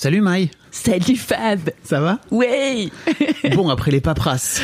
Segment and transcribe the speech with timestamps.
[0.00, 0.48] Salut Maï.
[0.70, 1.70] Salut Fab.
[1.82, 2.20] Ça va?
[2.30, 2.88] Ouais.
[3.56, 4.62] Bon, après les paperasses,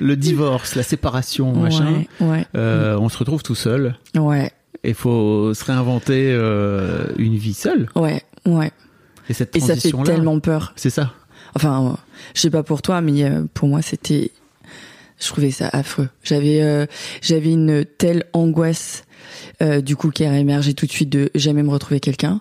[0.00, 2.26] le divorce, la séparation, machin, Ouais.
[2.26, 2.46] Ouais.
[2.56, 3.94] euh, on se retrouve tout seul.
[4.16, 4.50] Ouais.
[4.82, 7.88] Il faut se réinventer euh, une vie seule.
[7.94, 8.22] Ouais.
[8.46, 8.72] Ouais.
[9.28, 10.72] Et cette Et ça fait transition-là, tellement peur.
[10.76, 11.12] c'est ça.
[11.54, 11.96] Enfin, euh,
[12.34, 13.24] je sais pas pour toi, mais
[13.54, 14.32] pour moi, c'était.
[15.20, 16.08] Je trouvais ça affreux.
[16.24, 16.86] J'avais, euh,
[17.22, 19.03] j'avais une telle angoisse,
[19.82, 22.40] du coup, qui a émergé tout de suite de jamais me retrouver quelqu'un.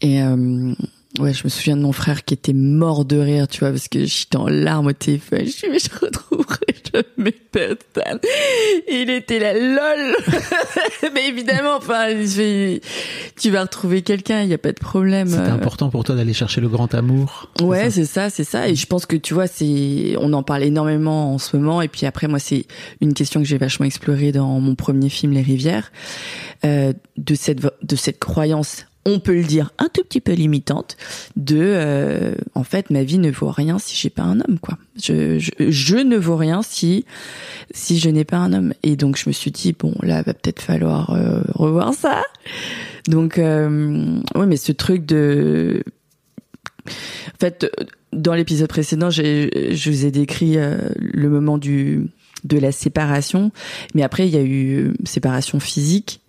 [0.00, 0.74] Et euh,
[1.18, 3.88] ouais, je me souviens de mon frère qui était mort de rire, tu vois, parce
[3.88, 5.40] que j'étais en larmes au téléphone.
[5.44, 8.20] Je suis, mais je retrouverai jamais personne.
[8.88, 10.16] Il était là, lol.
[11.14, 12.08] mais évidemment, enfin,
[13.40, 15.28] tu vas retrouver quelqu'un, il y a pas de problème.
[15.28, 17.50] C'était important pour toi d'aller chercher le grand amour.
[17.58, 17.90] c'est Ouais, ça?
[17.90, 18.68] c'est ça, c'est ça.
[18.68, 21.82] Et je pense que tu vois, c'est, on en parle énormément en ce moment.
[21.82, 22.66] Et puis après, moi, c'est
[23.00, 25.90] une question que j'ai vachement explorée dans mon premier film, Les Rivières,
[26.64, 28.86] euh, de cette de cette croyance.
[29.06, 30.96] On peut le dire un tout petit peu limitante
[31.36, 34.76] de euh, en fait ma vie ne vaut rien si j'ai pas un homme quoi.
[35.02, 37.06] Je, je je ne vaux rien si
[37.72, 40.34] si je n'ai pas un homme et donc je me suis dit bon là va
[40.34, 42.22] peut-être falloir euh, revoir ça.
[43.08, 45.82] Donc euh, oui mais ce truc de
[46.86, 47.70] en fait,
[48.12, 52.08] dans l'épisode précédent, je vous ai décrit euh, le moment du
[52.42, 53.52] de la séparation,
[53.94, 56.19] mais après il y a eu euh, séparation physique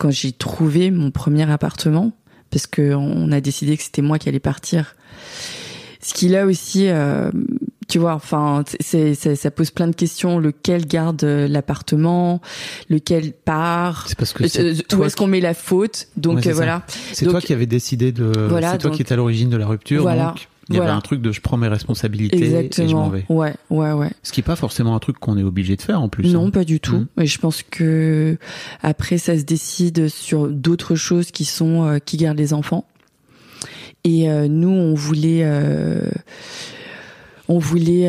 [0.00, 2.12] quand j'ai trouvé mon premier appartement
[2.50, 4.96] parce que on a décidé que c'était moi qui allais partir.
[6.02, 7.30] Ce qui là aussi, euh,
[7.88, 10.38] tu vois, enfin, c'est, c'est- ça pose plein de questions.
[10.38, 12.40] Lequel garde euh, l'appartement,
[12.88, 16.08] lequel part, C'est parce que Euh, c'est où toi, est-ce qu'on met la faute?
[16.16, 16.82] Donc Ouais, euh, voilà.
[17.12, 18.32] c'est donc- toi qui avais décidé de.
[18.48, 20.00] Voilà, c'est toi donc- qui étais à l'origine de la rupture.
[20.02, 20.96] Voilà, Donc, il y avait voilà.
[20.96, 23.08] un truc de je prends mes responsabilités et je m'en Exactement.
[23.08, 23.24] vais.
[23.28, 24.10] Ouais, ouais, ouais.
[24.22, 26.32] Ce qui est pas forcément un truc qu'on est obligé de faire en plus.
[26.32, 26.50] Non, hein.
[26.50, 26.96] pas du tout.
[26.96, 27.08] Mhm.
[27.20, 28.38] Et je pense que
[28.80, 32.86] après, ça se décide sur d'autres choses qui sont euh, qui gardent les enfants.
[34.04, 36.08] Et euh, nous, on voulait, euh,
[37.48, 38.08] on voulait.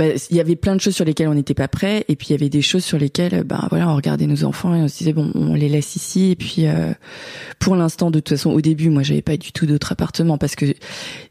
[0.00, 2.16] Euh, bah, il y avait plein de choses sur lesquelles on n'était pas prêt, et
[2.16, 4.80] puis il y avait des choses sur lesquelles, ben voilà, on regardait nos enfants et
[4.80, 6.30] on se disait bon, on les laisse ici.
[6.30, 6.92] Et puis, euh,
[7.58, 10.56] pour l'instant, de toute façon, au début, moi, j'avais pas du tout d'autre appartement parce
[10.56, 10.66] que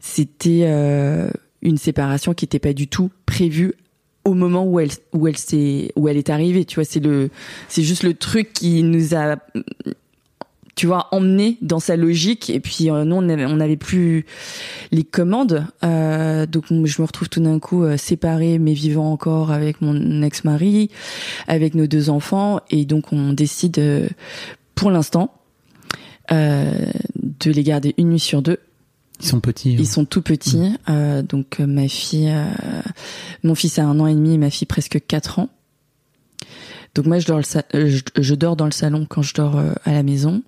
[0.00, 1.30] c'était euh,
[1.62, 3.74] une séparation qui n'était pas du tout prévue
[4.24, 7.30] au moment où elle où elle s'est où elle est arrivée tu vois c'est le
[7.68, 9.36] c'est juste le truc qui nous a
[10.78, 14.26] tu vois emmené dans sa logique et puis euh, nous on avait, on n'avait plus
[14.92, 19.50] les commandes euh, donc je me retrouve tout d'un coup euh, séparée mais vivant encore
[19.50, 20.88] avec mon ex-mari
[21.48, 24.08] avec nos deux enfants et donc on décide euh,
[24.76, 25.34] pour l'instant
[26.30, 26.70] euh,
[27.40, 28.58] de les garder une nuit sur deux
[29.20, 29.70] Ils sont petits.
[29.70, 29.76] hein.
[29.80, 30.74] ils sont tout petits.
[30.88, 32.46] Euh, donc ma fille, euh,
[33.42, 35.48] mon fils a un an et demi, et ma fille presque quatre ans.
[36.94, 39.92] Donc moi je dors, le je, je dors dans le salon quand je dors à
[39.92, 40.42] la maison.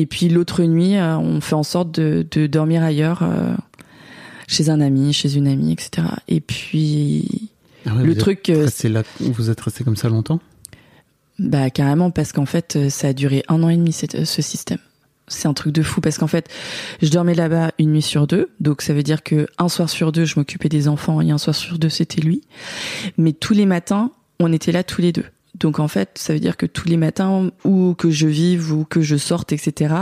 [0.00, 3.54] Et puis l'autre nuit, euh, on fait en sorte de, de dormir ailleurs, euh,
[4.48, 6.06] chez un ami, chez une amie, etc.
[6.26, 7.50] Et puis
[7.86, 10.40] Ah ouais, le vous truc, Êtes euh, là, vous êtes resté comme ça longtemps?
[11.38, 14.78] Bah carrément parce qu'en fait ça a duré un an et demi cette- ce système.
[15.28, 16.48] C'est un truc de fou parce qu'en fait
[17.02, 20.12] je dormais là-bas une nuit sur deux, donc ça veut dire que un soir sur
[20.12, 22.42] deux je m'occupais des enfants et un soir sur deux c'était lui.
[23.16, 25.24] Mais tous les matins on était là tous les deux.
[25.54, 28.84] Donc en fait ça veut dire que tous les matins ou que je vive ou
[28.84, 29.94] que je sorte etc.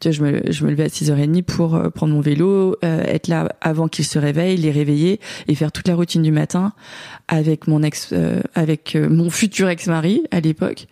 [0.00, 3.02] Tu vois je me, je me levais à 6h30 pour euh, prendre mon vélo, euh,
[3.04, 6.72] être là avant qu'ils se réveillent, les réveiller et faire toute la routine du matin
[7.28, 10.86] avec mon ex, euh, avec mon futur ex-mari à l'époque.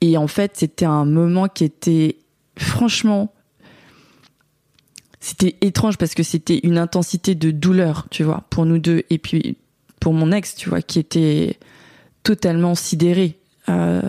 [0.00, 2.16] Et en fait, c'était un moment qui était
[2.58, 3.32] franchement,
[5.20, 9.18] c'était étrange parce que c'était une intensité de douleur, tu vois, pour nous deux et
[9.18, 9.56] puis
[10.00, 11.58] pour mon ex, tu vois, qui était
[12.26, 13.38] totalement sidéré.
[13.68, 14.02] Euh,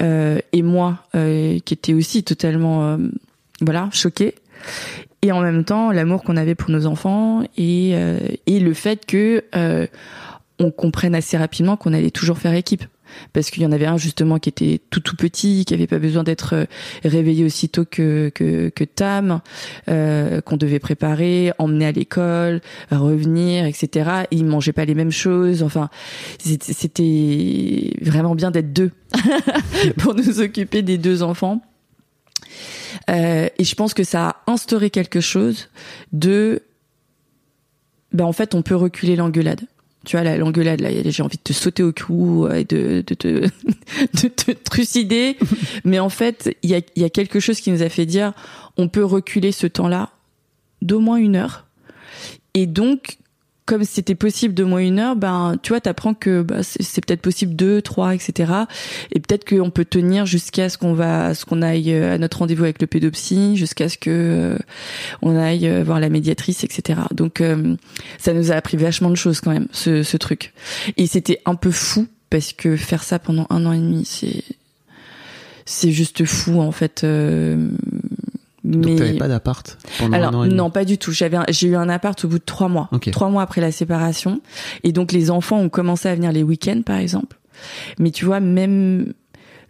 [0.00, 2.98] euh, et moi, euh, qui était aussi totalement,
[3.60, 4.34] voilà, choquée.
[5.20, 7.90] Et en même temps, l'amour qu'on avait pour nos enfants et,
[8.46, 9.44] et le fait que
[10.58, 12.84] on comprenne assez rapidement qu'on allait toujours faire équipe.
[13.32, 15.98] Parce qu'il y en avait un justement qui était tout tout petit, qui avait pas
[15.98, 16.64] besoin d'être euh,
[17.04, 19.40] réveillé aussitôt que que, que Tam,
[19.88, 22.60] euh, qu'on devait préparer, emmener à l'école,
[22.90, 24.26] revenir, etc.
[24.30, 25.62] Il mangeait pas les mêmes choses.
[25.62, 25.88] Enfin,
[26.38, 28.90] c'était vraiment bien d'être deux
[29.98, 31.60] pour nous occuper des deux enfants.
[33.10, 35.68] Euh, et je pense que ça a instauré quelque chose
[36.12, 36.62] de,
[38.12, 39.62] ben en fait, on peut reculer l'engueulade.
[40.04, 43.14] Tu vois, la- l'engueulade, là, j'ai envie de te sauter au cou et de, de,
[43.14, 43.28] te,
[44.22, 45.36] de te trucider.
[45.84, 48.06] Mais en fait, il y a, il y a quelque chose qui nous a fait
[48.06, 48.32] dire,
[48.76, 50.10] on peut reculer ce temps-là
[50.80, 51.66] d'au moins une heure.
[52.54, 53.18] Et donc,
[53.64, 57.20] comme c'était possible de moins une heure, ben tu vois, t'apprends que bah, c'est peut-être
[57.20, 58.52] possible deux, trois, etc.
[59.12, 62.38] Et peut-être qu'on peut tenir jusqu'à ce qu'on va, ce qu'on aille euh, à notre
[62.38, 64.58] rendez-vous avec le pédopsie, jusqu'à ce que euh,
[65.22, 67.00] on aille euh, voir la médiatrice, etc.
[67.12, 67.42] Donc
[68.18, 70.52] ça nous a appris vachement de choses quand même, ce, ce truc.
[70.96, 74.42] Et c'était un peu fou parce que faire ça pendant un an et demi, c'est
[75.64, 77.04] c'est juste fou en fait.
[77.04, 77.70] Donc
[78.64, 80.56] mais t'avais pas d'appart pendant Alors un an et demi.
[80.56, 81.12] non, pas du tout.
[81.12, 84.40] J'avais, j'ai eu un appart au bout de trois mois, trois mois après la séparation,
[84.84, 87.38] et donc les enfants ont commencé à venir les week-ends, par exemple.
[87.98, 89.12] Mais tu vois, même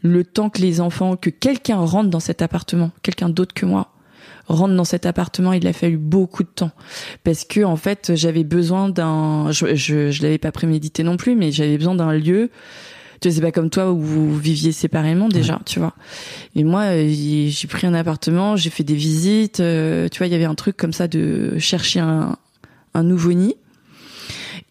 [0.02, 3.88] le temps que les enfants, que quelqu'un rentre dans cet appartement, quelqu'un d'autre que moi
[4.48, 6.72] rentre dans cet appartement, il a fallu beaucoup de temps
[7.22, 11.36] parce que en fait, j'avais besoin d'un, je, je, je l'avais pas prémédité non plus,
[11.36, 12.50] mais j'avais besoin d'un lieu
[13.22, 15.94] tu sais, c'est pas comme toi où vous viviez séparément déjà, tu vois.
[16.56, 20.32] Et moi, euh, j'ai pris un appartement, j'ai fait des visites, euh, tu vois, il
[20.32, 22.36] y avait un truc comme ça de chercher un,
[22.94, 23.56] un nouveau nid.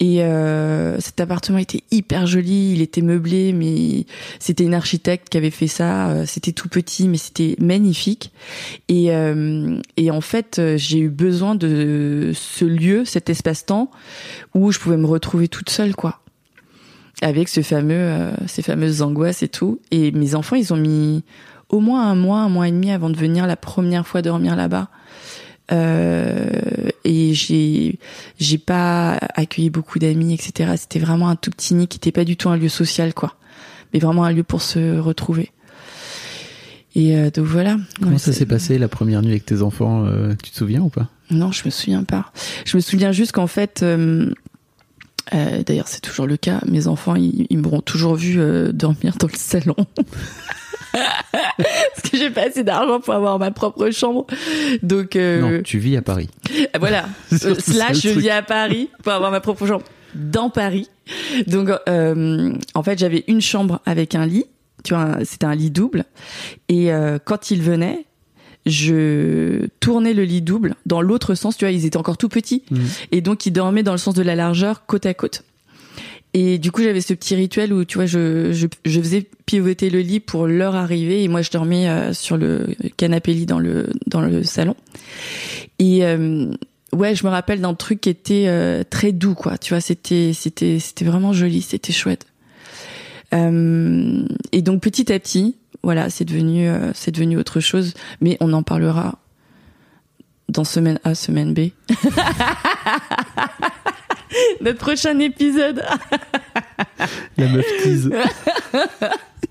[0.01, 4.07] Et euh, cet appartement était hyper joli, il était meublé, mais
[4.39, 6.09] c'était une architecte qui avait fait ça.
[6.09, 8.31] Euh, c'était tout petit, mais c'était magnifique.
[8.87, 13.91] Et, euh, et en fait, j'ai eu besoin de ce lieu, cet espace-temps,
[14.55, 16.20] où je pouvais me retrouver toute seule, quoi
[17.21, 19.79] avec ce fameux, euh, ces fameuses angoisses et tout.
[19.91, 21.23] Et mes enfants, ils ont mis
[21.69, 24.55] au moins un mois, un mois et demi avant de venir la première fois dormir
[24.55, 24.89] là-bas.
[25.71, 26.49] Euh,
[27.05, 27.97] et j'ai
[28.39, 30.73] j'ai pas accueilli beaucoup d'amis, etc.
[30.75, 33.35] C'était vraiment un tout petit nid qui était pas du tout un lieu social, quoi,
[33.93, 35.51] mais vraiment un lieu pour se retrouver.
[36.95, 37.77] Et euh, donc voilà.
[38.01, 40.89] Comment ça s'est passé la première nuit avec tes enfants euh, Tu te souviens ou
[40.89, 41.07] pas?
[41.29, 42.31] Non, je me souviens pas.
[42.65, 44.33] Je me souviens juste qu'en fait, euh,
[45.33, 46.59] euh, d'ailleurs, c'est toujours le cas.
[46.67, 49.75] Mes enfants, ils, m'auront toujours vu euh, dormir dans le salon.
[50.91, 54.27] Parce que j'ai pas assez d'argent pour avoir ma propre chambre.
[54.83, 56.29] Donc euh, non, tu vis à Paris.
[56.77, 57.05] Voilà.
[57.31, 59.85] Là, je vis à Paris pour avoir ma propre chambre
[60.15, 60.89] dans Paris.
[61.47, 64.45] Donc en fait, j'avais une chambre avec un lit.
[64.83, 66.03] Tu vois, c'était un lit double.
[66.67, 66.89] Et
[67.23, 68.05] quand ils venaient,
[68.65, 71.57] je tournais le lit double dans l'autre sens.
[71.57, 72.63] Tu vois, ils étaient encore tout petits.
[72.69, 72.79] Mmh.
[73.11, 75.43] Et donc, ils dormaient dans le sens de la largeur, côte à côte.
[76.33, 79.89] Et du coup, j'avais ce petit rituel où, tu vois, je, je, je, faisais pivoter
[79.89, 83.59] le lit pour leur arrivée et moi, je dormais euh, sur le canapé lit dans
[83.59, 84.75] le, dans le salon.
[85.77, 86.49] Et, euh,
[86.93, 89.57] ouais, je me rappelle d'un truc qui était euh, très doux, quoi.
[89.57, 92.25] Tu vois, c'était, c'était, c'était vraiment joli, c'était chouette.
[93.33, 97.93] Et donc, petit à petit, voilà, c'est devenu, euh, c'est devenu autre chose.
[98.21, 99.19] Mais on en parlera
[100.49, 101.69] dans semaine A, semaine B.
[104.61, 105.83] Notre prochain épisode.
[107.37, 108.09] La meuf tease.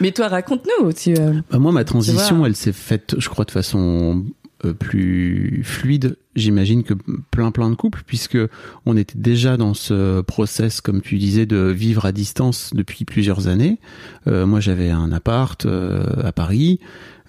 [0.00, 0.92] Mais toi, raconte-nous.
[0.92, 4.45] Tu, euh, bah moi, ma transition, elle s'est faite, je crois, de façon euh,
[4.78, 6.94] plus fluide, j'imagine, que
[7.30, 8.38] plein plein de couples, puisque
[8.84, 13.48] on était déjà dans ce process, comme tu disais, de vivre à distance depuis plusieurs
[13.48, 13.78] années.
[14.26, 16.80] Euh, moi, j'avais un appart euh, à Paris.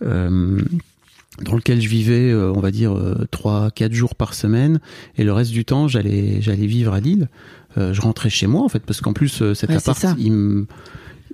[0.01, 2.97] dans lequel je vivais, on va dire,
[3.29, 4.79] trois, quatre jours par semaine,
[5.18, 7.29] et le reste du temps, j'allais, j'allais vivre à Lille.
[7.75, 10.65] je rentrais chez moi, en fait, parce qu'en plus, cet appart, il me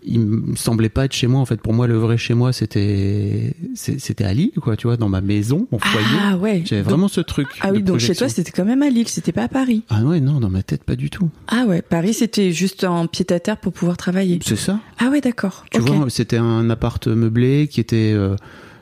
[0.06, 1.58] il me semblait pas être chez moi en fait.
[1.58, 5.22] Pour moi le vrai chez moi c'était c'était à Lille quoi tu vois dans ma
[5.22, 6.06] maison mon foyer.
[6.22, 6.64] ah ouais.
[6.66, 9.32] J'avais vraiment ce truc ah oui donc chez toi c'était quand même à Lille c'était
[9.32, 9.84] pas à Paris.
[9.90, 11.30] Ah ouais non dans ma tête pas du tout.
[11.48, 14.40] Ah ouais Paris c'était juste en pied à terre pour pouvoir travailler.
[14.44, 14.80] C'est ça.
[15.00, 15.66] Ah ouais d'accord.
[15.72, 18.36] Tu vois c'était un appart meublé qui était euh,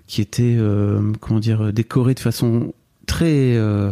[0.08, 2.74] qui était euh, comment dire décoré de façon
[3.06, 3.92] très euh,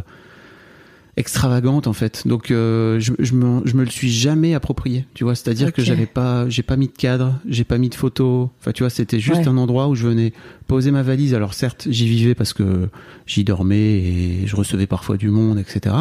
[1.19, 2.25] extravagante en fait.
[2.25, 5.35] Donc euh, je, je, me, je me le suis jamais approprié, tu vois.
[5.35, 8.47] C'est-à-dire que j'avais pas, j'ai pas mis de cadre, j'ai pas mis de photos.
[8.59, 10.33] Enfin, tu vois, c'était juste un endroit où je venais
[10.67, 11.33] poser ma valise.
[11.33, 12.89] Alors certes, j'y vivais parce que
[13.27, 15.93] j'y dormais et je recevais parfois du monde, etc.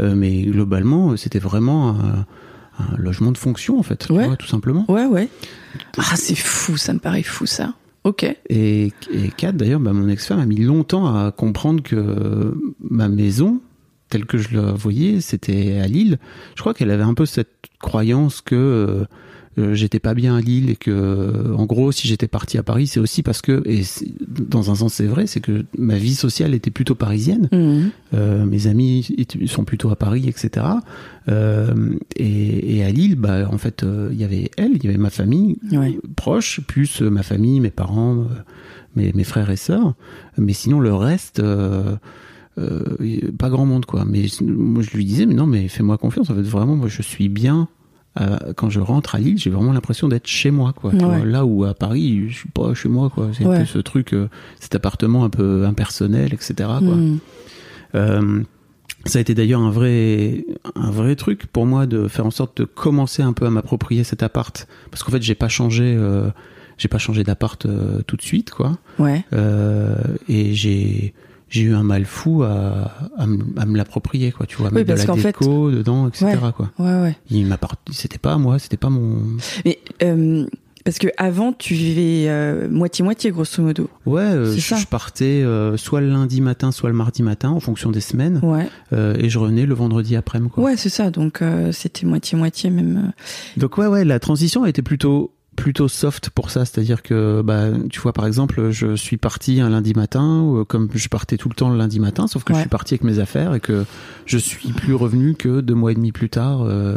[0.00, 2.26] Euh, mais globalement, c'était vraiment un,
[2.96, 4.84] logement de fonction en fait, tu vois, tout simplement.
[4.88, 5.28] Ouais, ouais.
[5.98, 7.74] Ah, c'est fou, ça me paraît fou ça.
[8.04, 8.24] Ok.
[8.48, 13.60] Et, et Kat, d'ailleurs, bah, mon ex-femme a mis longtemps à comprendre que ma maison,
[14.08, 16.18] tel que je la voyais, c'était à Lille.
[16.54, 19.04] Je crois qu'elle avait un peu cette croyance que euh,
[19.58, 22.86] euh, j'étais pas bien à Lille et que, en gros, si j'étais parti à Paris,
[22.86, 23.82] c'est aussi parce que, et
[24.28, 27.48] dans un sens c'est vrai, c'est que ma vie sociale était plutôt parisienne.
[27.50, 27.88] Mmh.
[28.14, 29.08] Euh, mes amis
[29.46, 30.66] sont plutôt à Paris, etc.
[31.28, 34.88] Euh, et, et, à Lille, bah, en fait, euh, il y avait elle, il y
[34.88, 35.58] avait ma famille
[36.14, 38.26] proche, plus ma famille, mes parents,
[38.96, 39.94] mes, mes, frères et sœurs.
[40.36, 41.42] Mais sinon, le reste
[42.58, 44.04] euh, pas grand monde quoi.
[44.06, 46.30] Mais moi je lui disais mais non mais fais-moi confiance.
[46.30, 47.68] En fait vraiment moi je suis bien.
[48.56, 50.92] quand je rentre à Lille, j'ai vraiment l'impression d'être chez moi, quoi.
[50.92, 53.28] là où à Paris, je suis pas chez moi, quoi.
[53.32, 56.54] C'est un peu ce truc, euh, cet appartement un peu impersonnel, etc.
[56.56, 56.96] Quoi.
[56.96, 57.18] Hmm.
[57.94, 58.42] Euh,
[59.04, 62.60] Ça a été d'ailleurs un vrai, un vrai truc pour moi de faire en sorte
[62.60, 66.28] de commencer un peu à m'approprier cet appart, parce qu'en fait j'ai pas changé, euh,
[66.76, 68.76] j'ai pas changé d'appart euh, tout de suite, quoi.
[68.98, 69.24] Ouais.
[69.32, 69.94] Euh,
[70.28, 71.14] et j'ai
[71.50, 74.46] j'ai eu un mal fou à, à, me- à me l'approprier, quoi.
[74.46, 76.26] Tu vois, Oui, mettre de la qu'en fait- déco dedans, etc.
[76.26, 76.52] Ouais.
[76.56, 76.70] Quoi.
[76.78, 77.16] Ouais, ouais.
[77.30, 79.22] Il m'appart- c'était pas moi, c'était pas mon.
[79.64, 80.46] Mais euh,
[80.84, 83.90] parce que avant, tu vivais euh, moitié-moitié, grosso modo.
[84.06, 87.60] Ouais, euh, je, je partais euh, soit le lundi matin, soit le mardi matin, en
[87.60, 88.66] fonction des semaines, Ouais.
[88.94, 90.50] euh, et je revenais le vendredi après-midi.
[90.54, 90.64] quoi.
[90.64, 91.10] Ouais, c'est ça.
[91.10, 92.96] Donc, euh, c'était moitié-moitié même.
[93.08, 93.60] euh.
[93.60, 97.66] Donc ouais, ouais, la transition a été plutôt plutôt soft pour ça, c'est-à-dire que bah
[97.90, 101.36] tu vois par exemple, je suis parti un lundi matin, ou, euh, comme je partais
[101.36, 103.60] tout le temps le lundi matin, sauf que je suis parti avec mes affaires et
[103.60, 103.84] que
[104.24, 106.96] je suis plus revenu que deux mois et demi plus tard euh,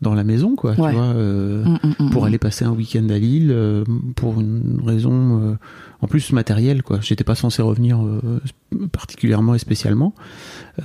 [0.00, 0.70] dans la maison, quoi.
[0.78, 0.90] Ouais.
[0.90, 1.06] Tu vois.
[1.06, 5.42] euh, Mm, mm, mm, pour aller passer un week-end à Lille euh, pour une raison
[5.42, 5.54] euh,
[6.00, 8.40] en plus matérielle quoi j'étais pas censé revenir euh,
[8.92, 10.14] particulièrement et spécialement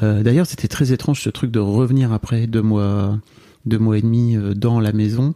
[0.01, 3.19] Euh, d'ailleurs c'était très étrange ce truc de revenir après deux mois
[3.67, 5.33] deux mois et demi euh, dans la maison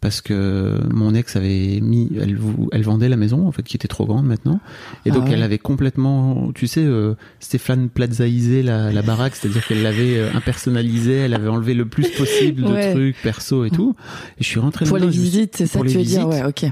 [0.00, 2.38] parce que mon ex avait mis elle,
[2.72, 4.60] elle vendait la maison en fait qui était trop grande maintenant
[5.04, 5.32] et Ah donc ouais.
[5.32, 10.30] elle avait complètement tu sais euh, Stéphane Plazaisé la, la baraque c'est-à-dire qu'elle l'avait euh,
[10.34, 12.92] impersonnalisée elle avait enlevé le plus possible de Ouais.
[12.92, 13.94] trucs perso et tout
[14.38, 16.64] et je suis rentré Pour les visites, c'est ça que tu veux dire Ouais, ok.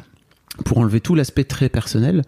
[0.64, 2.22] pour enlever tout l'aspect très personnel.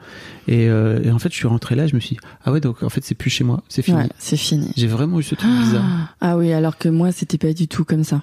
[0.49, 2.61] Et, euh, et en fait, je suis rentré là, je me suis dit, ah ouais,
[2.61, 3.97] donc en fait, c'est plus chez moi, c'est fini.
[3.99, 4.71] Ouais, c'est fini.
[4.77, 6.15] J'ai vraiment eu ce truc bizarre.
[6.21, 8.23] Ah oui, alors que moi, c'était pas du tout comme ça.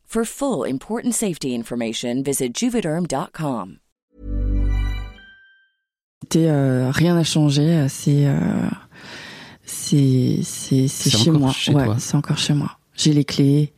[0.13, 3.77] For full important safety information, visit juvederm.com.
[6.35, 7.61] Euh, rien n'a changé.
[7.61, 8.35] euh, C'est euh,
[9.63, 11.51] c'est c'est c'est C'est chez moi.
[11.53, 12.77] chez ouais, c'est encore chez moi.
[12.93, 13.71] J'ai les clés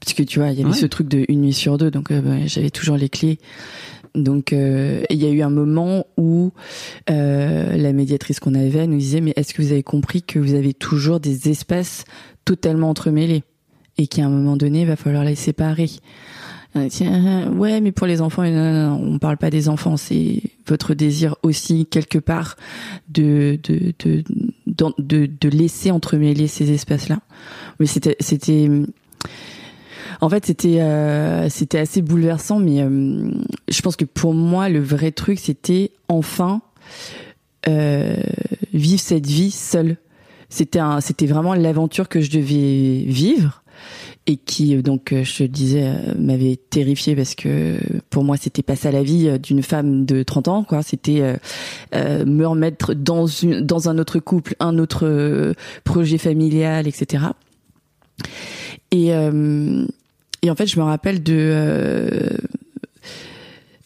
[0.00, 0.76] parce que tu vois, il y avait Ouais.
[0.76, 3.38] ce truc de une nuit sur deux, donc euh, bah, j'avais toujours les clés.
[4.14, 6.52] Donc euh, il y a eu un moment où
[7.08, 10.52] euh, la médiatrice qu'on avait nous disait mais est-ce que vous avez compris que vous
[10.52, 12.04] avez toujours des espaces
[12.44, 13.42] totalement entremêlés?
[13.98, 15.90] Et qu'à un moment donné il va falloir les séparer.
[16.76, 20.92] Euh, tiens, ouais, mais pour les enfants, non, on parle pas des enfants, c'est votre
[20.94, 22.56] désir aussi quelque part
[23.08, 24.22] de de de
[24.98, 27.20] de, de laisser entremêler ces espaces-là.
[27.80, 28.70] Mais c'était c'était
[30.20, 33.30] en fait c'était euh, c'était assez bouleversant, mais euh,
[33.68, 36.60] je pense que pour moi le vrai truc c'était enfin
[37.66, 38.14] euh,
[38.74, 39.96] vivre cette vie seule.
[40.50, 43.62] C'était c'était vraiment l'aventure que je devais vivre
[44.26, 47.78] et qui euh, donc euh, je le disais euh, m'avait terrifié parce que
[48.10, 50.82] pour moi c'était pas ça la vie d'une femme de 30 ans quoi.
[50.82, 51.36] C'était
[51.92, 55.54] me remettre dans une dans un autre couple un autre
[55.84, 57.24] projet familial etc
[58.90, 62.28] et et en fait je me rappelle de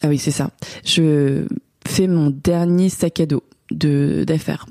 [0.01, 0.51] ah oui c'est ça.
[0.85, 1.45] Je
[1.87, 4.65] fais mon dernier sac à dos de d'affaires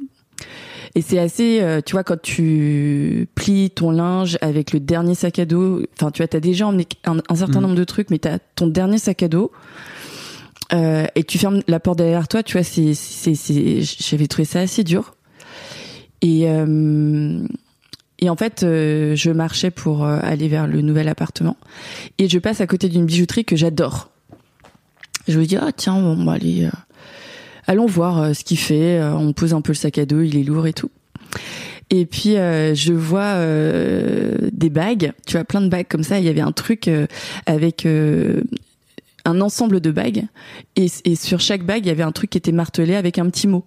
[0.94, 5.38] et c'est assez, euh, tu vois, quand tu plies ton linge avec le dernier sac
[5.38, 7.62] à dos, enfin, tu vois, t'as déjà emmené un, un certain Mhm.
[7.62, 9.50] nombre de trucs, mais t'as ton dernier sac à dos,
[10.74, 14.44] euh, et tu fermes la porte derrière toi, tu vois, c'est, c'est, c'est, j'avais trouvé
[14.44, 15.14] ça assez dur.
[16.20, 17.46] Et, euh,
[18.18, 21.56] et en fait, euh, je marchais pour euh, aller vers le nouvel appartement,
[22.18, 24.10] et je passe à côté d'une bijouterie que j'adore.
[25.28, 26.70] Je me dis, ah tiens, bon, bah, allez, euh,
[27.66, 28.98] allons voir euh, ce qu'il fait.
[28.98, 30.90] Euh, on pose un peu le sac à dos, il est lourd et tout.
[31.90, 36.18] Et puis euh, je vois euh, des bagues, tu vois, plein de bagues comme ça.
[36.18, 37.06] Il y avait un truc euh,
[37.46, 38.40] avec euh,
[39.24, 40.24] un ensemble de bagues,
[40.76, 43.28] et, et sur chaque bague il y avait un truc qui était martelé avec un
[43.28, 43.64] petit mot.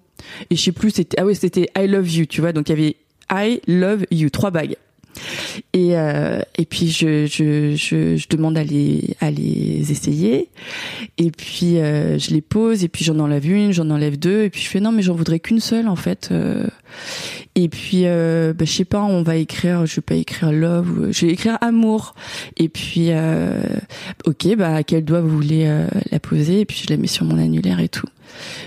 [0.50, 2.52] Et je sais plus, c'était ah ouais, c'était I love you, tu vois.
[2.52, 2.96] Donc il y avait
[3.32, 4.76] I love you, trois bagues.
[5.74, 10.50] Et, euh, et puis je, je, je, je, demande à les, à les essayer.
[11.18, 12.84] Et puis euh, je les pose.
[12.84, 14.44] Et puis j'en enlève une, j'en enlève deux.
[14.44, 16.30] Et puis je fais non, mais j'en voudrais qu'une seule en fait.
[16.32, 16.68] Euh.
[17.56, 19.86] Et puis euh, bah, je sais pas, on va écrire.
[19.86, 21.12] Je vais pas écrire love.
[21.12, 22.16] Je vais écrire amour.
[22.58, 23.62] Et puis euh,
[24.26, 25.70] ok, bah à quel doigt vous voulez
[26.12, 26.62] la poser?
[26.62, 28.08] Et puis je la mets sur mon annulaire et tout.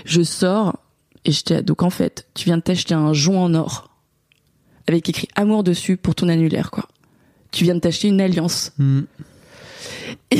[0.05, 0.77] Je sors
[1.25, 3.88] et je donc en fait, tu viens de t'acheter un joint en or
[4.93, 6.87] avec écrit amour dessus pour ton annulaire, quoi.
[7.51, 8.73] Tu viens de t'acheter une alliance.
[8.77, 9.01] Hmm.
[10.31, 10.37] Et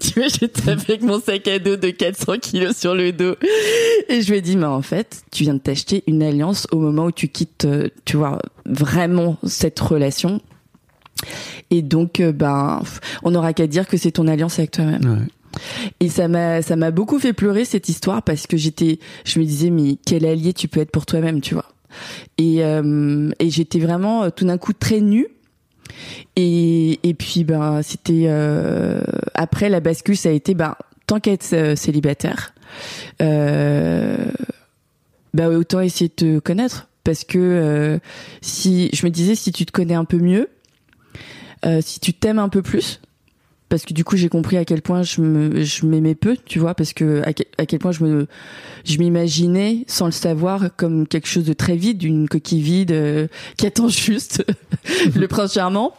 [0.00, 3.34] tu vois, j'étais avec mon sac à dos de 400 kilos sur le dos.
[4.08, 6.78] Et je lui ai dit, mais en fait, tu viens de t'acheter une alliance au
[6.78, 10.40] moment où tu quittes, euh, tu vois, vraiment cette relation.
[11.70, 12.82] Et donc, euh, ben,
[13.22, 15.26] on n'aura qu'à dire que c'est ton alliance avec toi-même.
[16.00, 19.44] Et ça m'a, ça m'a beaucoup fait pleurer cette histoire parce que j'étais, je me
[19.44, 21.66] disais, mais quel allié tu peux être pour toi-même, tu vois.
[22.36, 25.28] Et, euh, et j'étais vraiment euh, tout d'un coup très nue.
[26.36, 29.00] Et, puis ben c'était euh,
[29.34, 30.76] après la bascule ça a été ben
[31.06, 32.54] tant qu'être célibataire
[33.18, 34.36] ben
[35.34, 37.98] autant essayer de te connaître parce que
[38.42, 40.48] si je me disais si tu te connais un peu mieux
[41.80, 43.00] si tu t'aimes un peu plus
[43.68, 46.58] parce que du coup j'ai compris à quel point je me je m'aimais peu tu
[46.58, 48.26] vois parce que à, quel point je me
[48.84, 53.28] je m'imaginais sans le savoir comme quelque chose de très vide d'une coquille vide euh,
[53.56, 54.44] qui attend juste
[55.14, 55.92] le prince charmant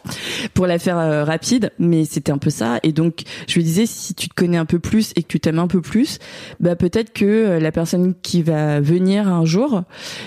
[0.54, 1.72] pour la faire euh, rapide.
[1.78, 2.78] Mais c'était un peu ça.
[2.82, 5.40] Et donc je me disais si tu te connais un peu plus et que tu
[5.40, 6.18] t'aimes un peu plus
[6.58, 9.82] bah peut-être que euh, la personne qui va venir un jour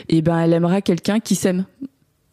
[0.09, 1.65] et eh ben elle aimera quelqu'un qui s'aime.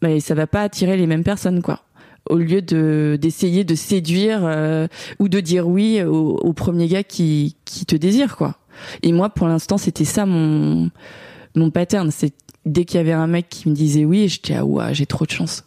[0.02, 1.82] Mais ça va pas attirer les mêmes personnes quoi
[2.28, 4.86] au lieu de d'essayer de séduire euh,
[5.18, 8.56] ou de dire oui au, premier gars qui qui te désire quoi.
[9.02, 10.90] Et moi pour l'instant c'était ça mon
[11.54, 12.32] mon pattern, c'est
[12.66, 15.24] dès qu'il y avait un mec qui me disait oui, j'étais ah ouais, j'ai trop
[15.24, 15.64] de chance.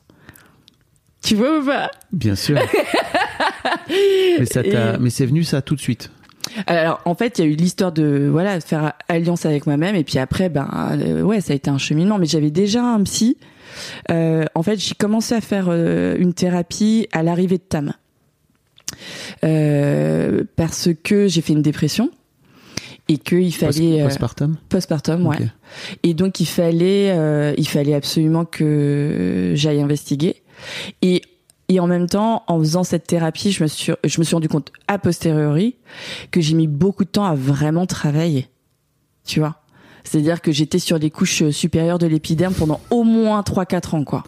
[1.23, 1.89] Tu vois ou pas?
[2.11, 2.59] Bien sûr.
[4.39, 4.61] mais ça
[4.99, 6.11] mais c'est venu ça tout de suite.
[6.67, 10.03] Alors en fait, il y a eu l'histoire de voilà faire alliance avec moi-même et
[10.03, 13.37] puis après ben euh, ouais, ça a été un cheminement mais j'avais déjà un psy
[14.09, 17.93] en fait, j'ai commencé à faire euh, une thérapie à l'arrivée de Tam.
[19.43, 22.11] Euh, parce que j'ai fait une dépression
[23.09, 24.55] et qu'il fallait postpartum?
[24.69, 25.37] postpartum ouais.
[26.03, 30.43] Et donc il fallait il fallait absolument que j'aille investiguer.
[31.01, 31.23] Et
[31.69, 34.49] et en même temps, en faisant cette thérapie, je me suis, je me suis rendu
[34.49, 35.75] compte a posteriori
[36.29, 38.47] que j'ai mis beaucoup de temps à vraiment travailler.
[39.25, 39.62] Tu vois?
[40.03, 44.23] C'est-à-dire que j'étais sur les couches supérieures de l'épiderme pendant au moins 3-4 ans, quoi.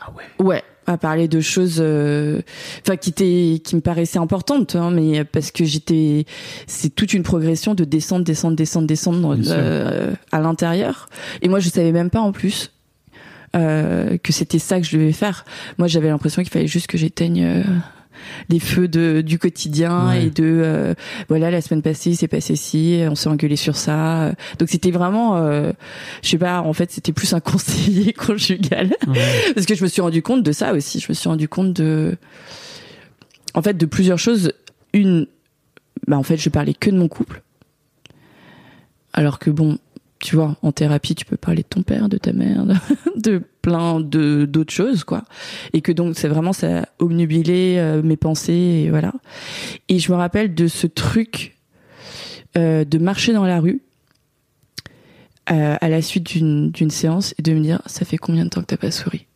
[0.00, 0.44] Ah ouais.
[0.44, 2.42] Ouais, à parler de choses, euh,
[2.80, 6.24] enfin qui étaient, qui me paraissaient importantes, hein, mais parce que j'étais,
[6.66, 11.08] c'est toute une progression de descendre, descendre, descendre, descendre euh, à l'intérieur.
[11.40, 12.72] Et moi, je savais même pas en plus
[13.54, 15.44] euh, que c'était ça que je devais faire.
[15.76, 17.62] Moi, j'avais l'impression qu'il fallait juste que j'éteigne euh,
[18.48, 20.94] les feux de du quotidien et de euh,
[21.28, 24.32] voilà la semaine passée il s'est passé ci on s'est engueulé sur ça.
[24.58, 25.72] Donc c'était vraiment euh,
[26.22, 28.94] je sais pas en fait c'était plus un conseiller conjugal.
[29.54, 31.00] Parce que je me suis rendu compte de ça aussi.
[31.00, 32.16] Je me suis rendu compte de
[33.54, 34.52] en fait de plusieurs choses.
[34.92, 35.26] Une
[36.06, 37.42] bah en fait je parlais que de mon couple.
[39.12, 39.78] Alors que bon
[40.22, 42.64] tu vois, en thérapie, tu peux parler de ton père, de ta mère,
[43.16, 45.22] de, plein de d'autres choses, quoi.
[45.72, 49.12] Et que donc, c'est vraiment ça obnubilé euh, mes pensées, et voilà.
[49.88, 51.56] Et je me rappelle de ce truc
[52.58, 53.80] euh, de marcher dans la rue
[55.50, 58.50] euh, à la suite d'une d'une séance et de me dire, ça fait combien de
[58.50, 59.26] temps que t'as pas souri?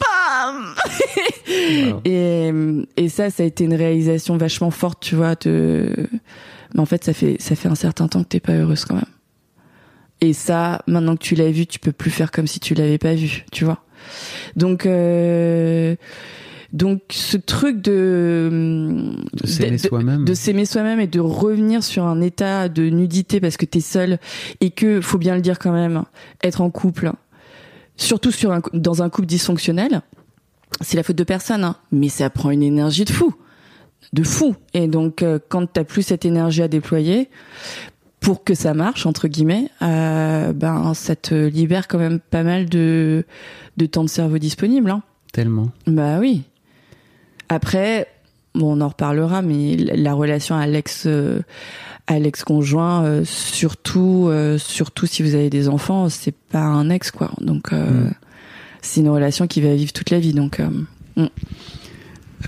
[0.00, 0.74] Bam
[2.04, 2.50] et,
[2.96, 5.90] et ça, ça a été une réalisation vachement forte, tu vois, de
[6.74, 8.96] mais en fait ça fait ça fait un certain temps que t'es pas heureuse quand
[8.96, 9.04] même.
[10.20, 12.98] Et ça, maintenant que tu l'as vu, tu peux plus faire comme si tu l'avais
[12.98, 13.82] pas vu, tu vois.
[14.54, 15.96] Donc euh,
[16.72, 22.20] donc ce truc de de s'aimer soi-même, de s'aimer soi-même et de revenir sur un
[22.20, 24.18] état de nudité parce que t'es seul
[24.60, 26.04] et que faut bien le dire quand même,
[26.42, 27.12] être en couple,
[27.96, 30.02] surtout sur un, dans un couple dysfonctionnel,
[30.80, 33.34] c'est la faute de personne, hein, mais ça prend une énergie de fou
[34.12, 34.54] de fou.
[34.74, 37.28] Et donc, euh, quand t'as plus cette énergie à déployer,
[38.20, 42.68] pour que ça marche entre guillemets, euh, ben ça te libère quand même pas mal
[42.68, 43.24] de
[43.76, 44.90] de temps de cerveau disponible.
[44.90, 45.02] Hein.
[45.32, 45.70] Tellement.
[45.86, 46.44] Bah oui.
[47.48, 48.08] Après,
[48.54, 51.40] bon, on en reparlera, mais la relation à l'ex euh,
[52.06, 57.30] à l'ex conjoint, surtout surtout si vous avez des enfants, c'est pas un ex quoi.
[57.40, 58.12] Donc mm.
[58.80, 60.32] c'est une relation qui va vivre toute la vie.
[60.32, 61.26] Donc mm.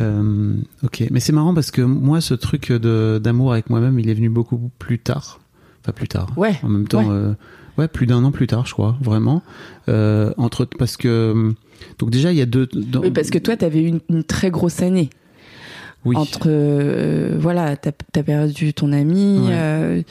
[0.00, 4.14] Euh, ok, mais c'est marrant parce que moi, ce truc d'amour avec moi-même, il est
[4.14, 5.40] venu beaucoup plus tard.
[5.88, 6.29] Pas plus tard.
[6.37, 6.55] Ouais.
[6.62, 7.14] En même temps, Ouais.
[7.14, 7.33] euh,
[7.79, 9.42] ouais, plus d'un an plus tard, je crois, vraiment.
[9.88, 11.53] Euh, entre parce que
[11.98, 12.66] donc déjà il y a deux.
[12.74, 15.09] dans- Oui, parce que toi, t'avais eu une, une très grosse année.
[16.05, 19.38] oui, Entre, euh, voilà, t'as as perdu ton ami.
[19.48, 20.05] Ouais.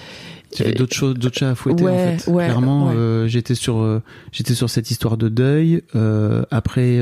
[0.55, 2.31] j'avais d'autres choses, d'autres chats à fouetter Ouais, en fait.
[2.31, 2.95] ouais, Clairement, ouais.
[2.95, 5.83] euh, j'étais sur, euh, j'étais sur cette histoire de deuil.
[5.95, 6.99] euh, après,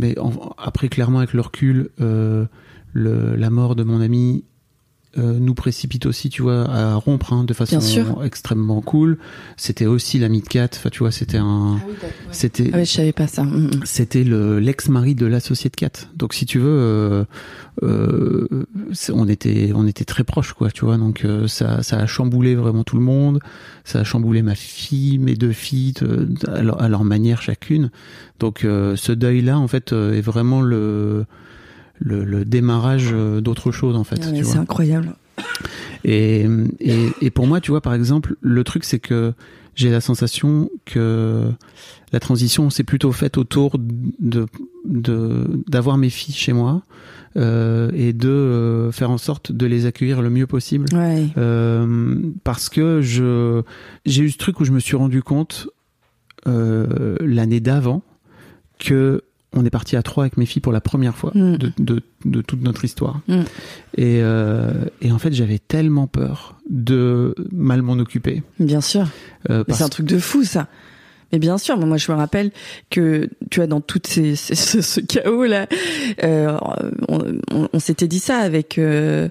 [0.00, 4.42] mais en- après clairement avec le recul, le, la mort de mon ami.
[5.18, 7.78] Euh, nous précipite aussi, tu vois, à rompre hein, de façon
[8.22, 9.18] extrêmement cool.
[9.56, 10.68] C'était aussi l'ami de Kat.
[10.74, 11.78] Enfin, tu vois, c'était un,
[12.30, 13.44] c'était, Ah ouais, je savais pas ça.
[13.44, 13.80] Mm, mm.
[13.84, 16.08] c'était le l'ex-mari de l'associé de Kat.
[16.16, 17.24] Donc si tu veux, euh,
[17.82, 18.66] euh,
[19.12, 20.96] on était on était très proches quoi, tu vois.
[20.96, 23.40] Donc euh, ça ça a chamboulé vraiment tout le monde.
[23.84, 27.90] Ça a chamboulé ma fille, mes deux filles, euh, à leur, à leur manière chacune.
[28.38, 31.26] Donc euh, ce deuil là en fait euh, est vraiment le
[31.98, 34.20] le, le démarrage euh, d'autre chose en fait.
[34.22, 35.14] Ah ouais, c'est incroyable.
[36.04, 36.46] Et,
[36.80, 39.32] et, et pour moi, tu vois, par exemple, le truc, c'est que
[39.74, 41.44] j'ai la sensation que
[42.12, 44.46] la transition s'est plutôt faite autour de
[44.84, 46.82] de d'avoir mes filles chez moi
[47.36, 50.86] euh, et de euh, faire en sorte de les accueillir le mieux possible.
[50.94, 51.26] Ouais.
[51.36, 53.62] Euh, parce que je
[54.06, 55.68] j'ai eu ce truc où je me suis rendu compte
[56.46, 58.02] euh, l'année d'avant
[58.78, 61.56] que on est parti à trois avec mes filles pour la première fois Mm.
[61.56, 63.20] de, de, de toute notre histoire.
[63.28, 63.40] Mm.
[63.96, 68.42] Et, euh, et en fait, j'avais tellement peur de mal m'en occuper.
[68.60, 69.08] Bien sûr.
[69.50, 70.68] Euh, c'est un truc de fou, ça.
[71.32, 72.52] Mais bien sûr, moi je me rappelle
[72.88, 75.66] que tu vois dans tout ces, ces- ce, ce chaos là,
[76.22, 76.56] euh,
[77.08, 77.18] on,
[77.50, 79.28] on- on s'était dit ça avec euh,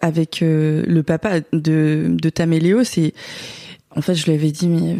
[0.00, 2.82] avec euh, le papa de de Taméléo.
[2.84, 3.12] C'est
[3.94, 4.96] en fait je lui avais dit mais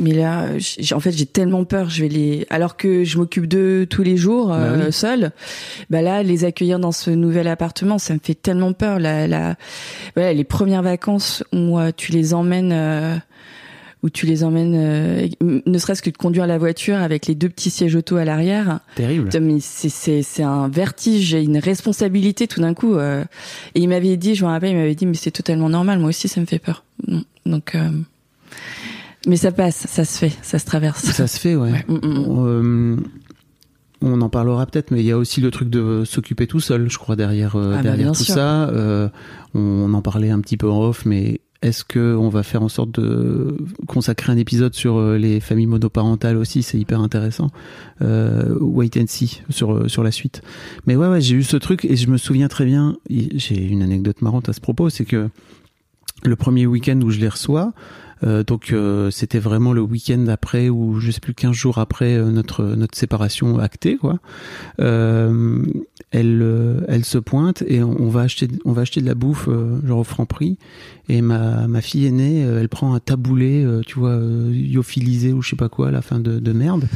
[0.00, 3.46] mais là j'ai- en fait j'ai tellement peur je vais les alors que je m'occupe
[3.46, 4.92] d'eux tous les jours euh, Bah oui.
[4.92, 5.30] seule
[5.90, 9.56] bah là les accueillir dans ce nouvel appartement ça me fait tellement peur la la
[10.16, 13.16] voilà, les premières vacances où euh, tu les emmènes euh,
[14.02, 17.50] où tu les emmènes euh, ne serait-ce que de conduire la voiture avec les deux
[17.50, 19.28] petits sièges auto à l'arrière terrible.
[19.42, 23.22] Mais c'est c'est c'est un vertige et une responsabilité tout d'un coup euh.
[23.74, 26.08] et il m'avait dit je me rappelle il m'avait dit mais c'est totalement normal moi
[26.08, 27.20] aussi ça me fait peur Mm.
[27.46, 27.88] donc euh,
[29.26, 31.84] mais ça passe ça se fait ça se traverse Ça se fait, ouais.
[31.88, 32.46] Mm, mm, mm.
[32.46, 32.96] Euh,
[34.02, 36.88] on en parlera peut-être, mais il y a aussi le truc de s'occuper tout seul,
[36.90, 38.34] je crois, derrière, euh, Ah bah, derrière tout sûr.
[38.34, 38.68] ça.
[38.70, 39.08] Euh,
[39.54, 42.70] on en parlait un petit peu en off, mais est-ce que on va faire en
[42.70, 46.62] sorte de consacrer un épisode sur les familles monoparentales aussi?
[46.62, 47.50] C'est hyper intéressant.
[48.00, 50.40] Euh, wait and see sur sur la suite.
[50.86, 52.96] Mais ouais, ouais, j'ai eu ce truc et je me souviens très bien.
[53.10, 55.28] J'ai une anecdote marrante à ce propos, c'est que
[56.24, 57.74] le premier week-end où je les reçois,
[58.22, 62.30] donc euh, c'était vraiment le week-end après ou je sais plus 15 jours après euh,
[62.30, 64.18] notre notre séparation actée quoi.
[64.80, 65.64] Euh,
[66.10, 69.48] elle euh, elle se pointe et on, va acheter on va acheter de la bouffe
[69.48, 70.58] euh, genre au Franprix
[71.08, 75.32] et ma ma fille aînée euh, elle prend un taboulé euh, tu vois euh, lyophilisé
[75.32, 76.86] ou je sais pas quoi la fin de, de merde.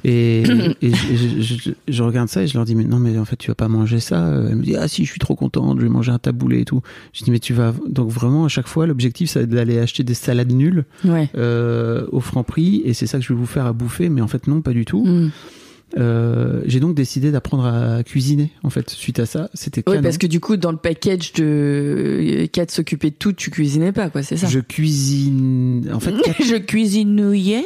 [0.04, 0.42] Et,
[0.82, 3.24] et je, je- je- je regarde ça et je leur dis mais non mais en
[3.24, 4.28] fait tu vas pas manger ça.
[4.48, 6.64] Elle me dit ah si je suis trop contente je vais manger un taboulé et
[6.64, 6.80] tout.
[7.12, 10.14] Je dis mais tu vas donc vraiment à chaque fois l'objectif c'est d'aller acheter des
[10.14, 13.66] salades nulles ouais euh, au franc prix et c'est ça que je vais vous faire
[13.66, 15.04] à bouffer mais en fait non pas du tout.
[15.04, 15.30] Mm.
[15.96, 19.48] Euh, j'ai donc décidé d'apprendre à cuisiner en fait suite à ça.
[19.54, 20.02] C'était canon.
[20.02, 24.10] parce que du coup dans le package de Kat s'occuper de tout tu cuisinais pas
[24.10, 24.48] quoi c'est ça?
[24.48, 27.64] Je cuisine en fait Kat- je cuisinouillais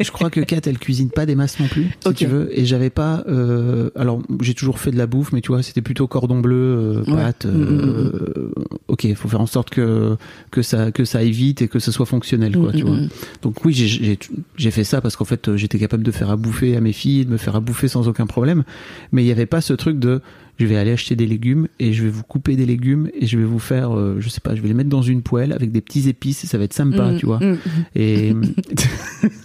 [0.00, 2.64] je crois que Kat elle cuisine pas des masses non plus si tu veux et
[2.64, 6.06] j'avais pas euh, alors j'ai toujours fait de la bouffe mais tu vois c'était plutôt
[6.06, 7.16] cordon bleu euh, Ouais.
[7.22, 8.50] pâtes euh,
[8.88, 10.16] ok faut faire en sorte que
[10.50, 12.86] que ça que ça aille vite et que ce soit fonctionnel quoi Mm, tu mm,
[12.86, 13.08] vois mm.
[13.42, 16.76] donc oui j'ai- fait ça parce qu'en fait euh, j'étais capable de faire à bouffer
[16.76, 18.64] à mes filles de me faire à bouffer sans aucun problème.
[19.12, 20.20] Mais il y avait pas ce truc de
[20.58, 23.36] je vais aller acheter des légumes et je vais vous couper des légumes et je
[23.38, 25.70] vais vous faire euh, je sais pas je vais les mettre dans une poêle avec
[25.70, 27.38] des petits épices et ça va être sympa Mm, tu vois.
[27.40, 27.58] mm.
[27.94, 28.34] et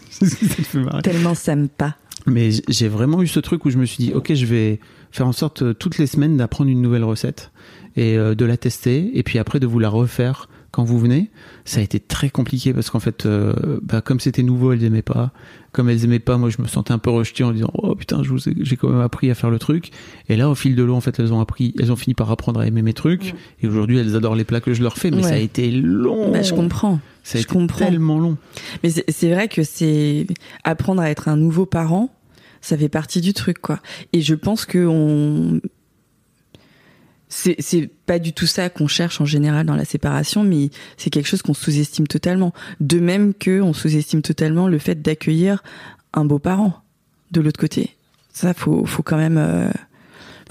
[0.10, 1.98] ça tellement sympa.
[2.28, 4.80] Mais j'ai vraiment eu ce truc où je me suis dit, ok, je vais
[5.12, 7.52] faire en sorte euh, toutes les semaines d'apprendre une nouvelle recette
[7.98, 11.30] et euh, de la tester, et puis après de vous la refaire quand vous venez.
[11.66, 15.02] Ça a été très compliqué parce qu'en fait, euh, bah, comme c'était nouveau, elles aimaient
[15.02, 15.32] pas.
[15.74, 18.22] Comme elles aimaient pas, moi je me sentais un peu rejeté en disant, oh putain,
[18.62, 19.92] j'ai quand même appris à faire le truc.
[20.30, 22.30] Et là, au fil de l'eau, en fait, elles ont appris, elles ont fini par
[22.32, 23.36] apprendre à aimer mes trucs.
[23.62, 25.24] Et aujourd'hui, elles adorent les plats que je leur fais, mais Ouais.
[25.24, 26.32] ça a été long.
[26.32, 27.86] Bah, je comprends Ça a je été comprends.
[27.86, 28.38] tellement long.
[28.84, 30.26] Mais c'est c'est vrai que c'est
[30.64, 32.10] apprendre à être un nouveau parent,
[32.62, 33.80] ça fait partie du truc quoi.
[34.14, 35.62] Et je pense que on
[37.34, 41.10] c'est c'est pas du tout ça qu'on cherche en général dans la séparation, mais c'est
[41.10, 42.54] quelque chose qu'on sous-estime totalement.
[42.82, 45.64] De même que on sous-estime totalement le fait d'accueillir
[46.14, 46.84] un beau parent
[47.32, 47.96] de l'autre côté.
[48.34, 49.70] Ça faut faut quand même euh,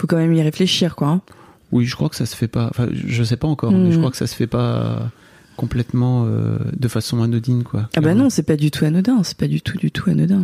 [0.01, 1.09] faut quand même y réfléchir quoi.
[1.09, 1.23] hein.
[1.71, 2.69] Oui, je crois que ça se fait pas.
[2.71, 5.11] Enfin, je sais pas encore, mais je crois que ça se fait pas
[5.57, 7.91] complètement euh, de façon anodine, quoi.
[7.95, 10.43] Ah bah non, c'est pas du tout anodin, c'est pas du tout, du tout anodin.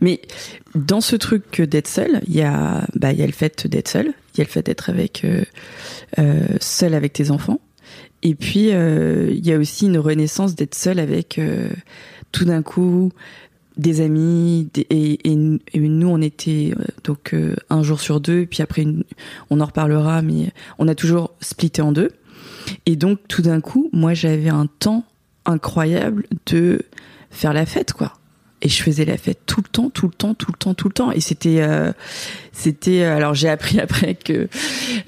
[0.00, 0.22] Mais
[0.74, 3.88] dans ce truc d'être seul, il y a, bah, il y a le fait d'être
[3.88, 5.44] seul, il y a le fait d'être avec euh,
[6.18, 7.60] euh, seul avec tes enfants,
[8.22, 11.40] et puis euh, il y a aussi une renaissance d'être seul avec
[12.32, 13.12] tout d'un coup
[13.76, 16.72] des amis et, nous on était
[17.04, 17.34] donc
[17.70, 18.86] un jour sur deux, puis après
[19.50, 22.10] on en reparlera, mais on a toujours splitté en deux,
[22.84, 25.04] et donc tout d'un coup moi j'avais un temps
[25.44, 26.82] incroyable de
[27.30, 28.12] faire la fête quoi
[28.62, 30.88] et je faisais la fête tout le temps tout le temps tout le temps tout
[30.88, 31.12] le temps.
[31.12, 31.92] Et c'était euh,
[32.52, 34.48] c'était alors j'ai appris après que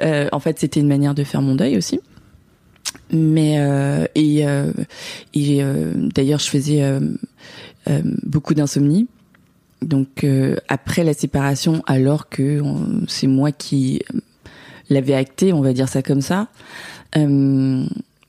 [0.02, 2.00] euh, en fait c'était une manière de faire mon deuil aussi.
[3.10, 4.72] Mais euh, et, euh,
[5.34, 7.00] et euh, d'ailleurs je faisais euh,
[7.88, 9.08] euh, beaucoup d'insomnie.
[9.80, 12.60] Donc euh, après la séparation alors que
[13.06, 14.02] c'est moi qui
[14.90, 16.48] l'avais acté on va dire ça comme ça
[17.16, 17.84] euh,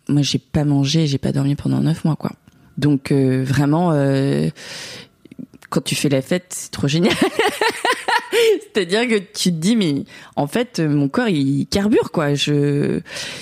[0.08, 2.32] moi j'ai pas mangé j'ai pas dormi pendant neuf mois quoi.
[2.78, 4.50] Donc euh, vraiment euh,
[5.70, 7.14] quand tu fais la fête c'est trop génial.
[8.74, 10.04] C'est-à-dire que tu te dis mais
[10.36, 12.34] en fait mon corps il carbure quoi.
[12.34, 13.02] Je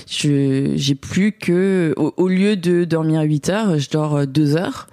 [0.09, 4.87] je j'ai plus que au, au lieu de dormir 8 heures je dors 2 heures.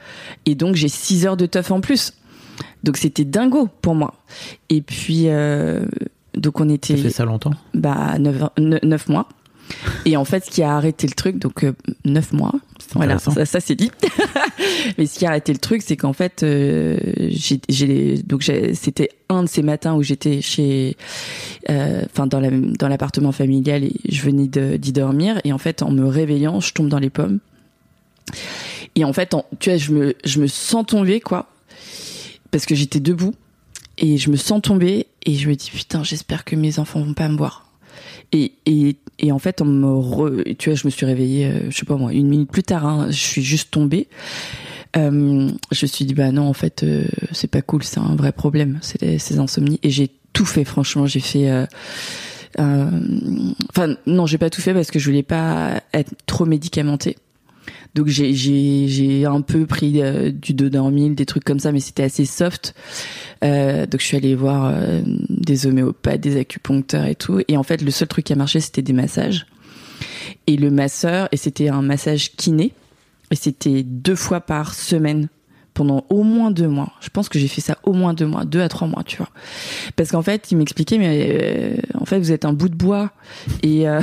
[0.46, 2.12] Et donc j'ai 6 heures de teuf en plus.
[2.82, 4.14] Donc c'était dingo pour moi.
[4.68, 5.86] Et puis euh,
[6.36, 7.52] donc on était Ça fait ça longtemps?
[7.72, 9.28] Bah 9, mois.
[10.04, 11.72] Et en fait, ce qui a arrêté le truc, donc euh,
[12.04, 12.52] 9 mois,
[12.92, 13.90] voilà, ça, c'est dit.
[14.98, 16.98] Mais ce qui a arrêté le truc, c'est qu'en fait, euh,
[17.68, 20.96] j'ai, donc c'était un de ces matins où j'étais chez,
[21.70, 25.40] euh, enfin dans la, dans l'appartement familial et je venais d'y dormir.
[25.44, 27.40] Et en fait, en me réveillant, je tombe dans les pommes.
[28.94, 31.48] Et en fait, tu vois, je me, je me sens tomber quoi,
[32.50, 33.34] parce que j'étais debout.
[33.96, 37.14] Et je me sens tomber et je me dis putain j'espère que mes enfants vont
[37.14, 37.63] pas me voir
[38.32, 41.70] et, et, et en fait on me re- tu vois je me suis réveillée euh,
[41.70, 44.08] je sais pas moi une minute plus tard hein, je suis juste tombée.
[44.96, 48.14] Euh, je me suis dit bah non en fait euh, c'est pas cool c'est un
[48.14, 49.80] vrai problème c'est ces insomnies.
[49.82, 51.66] Et j'ai tout fait franchement j'ai fait euh,
[52.60, 52.90] euh,
[53.70, 57.16] enfin non j'ai pas tout fait parce que je voulais pas être trop médicamentée
[57.94, 61.80] donc j'ai j'ai j'ai un peu pris euh, du Dodormil, des trucs comme ça, mais
[61.80, 62.74] c'était assez soft.
[63.44, 67.40] Euh, donc je suis allée voir euh, des homéopathes, des acupuncteurs et tout.
[67.46, 69.46] Et en fait, le seul truc qui a marché, c'était des massages.
[70.46, 72.72] Et le masseur, et c'était un massage kiné,
[73.30, 75.28] et c'était deux fois par semaine
[75.74, 76.92] pendant au moins deux mois.
[77.00, 79.16] Je pense que j'ai fait ça au moins deux mois, deux à trois mois, tu
[79.16, 79.28] vois.
[79.96, 83.10] Parce qu'en fait, il m'expliquait, mais euh, en fait, vous êtes un bout de bois
[83.62, 84.00] et euh,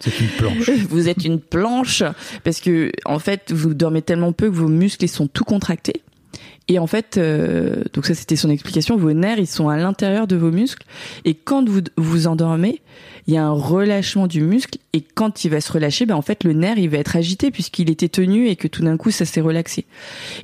[0.00, 0.70] C'est une planche.
[0.88, 2.02] vous êtes une planche
[2.44, 6.02] parce que en fait vous dormez tellement peu que vos muscles ils sont tout contractés
[6.68, 10.26] et en fait euh, donc ça c'était son explication vos nerfs ils sont à l'intérieur
[10.26, 10.86] de vos muscles
[11.24, 12.82] et quand vous vous endormez
[13.26, 16.22] il y a un relâchement du muscle et quand il va se relâcher ben en
[16.22, 19.10] fait le nerf il va être agité puisqu'il était tenu et que tout d'un coup
[19.10, 19.84] ça s'est relaxé.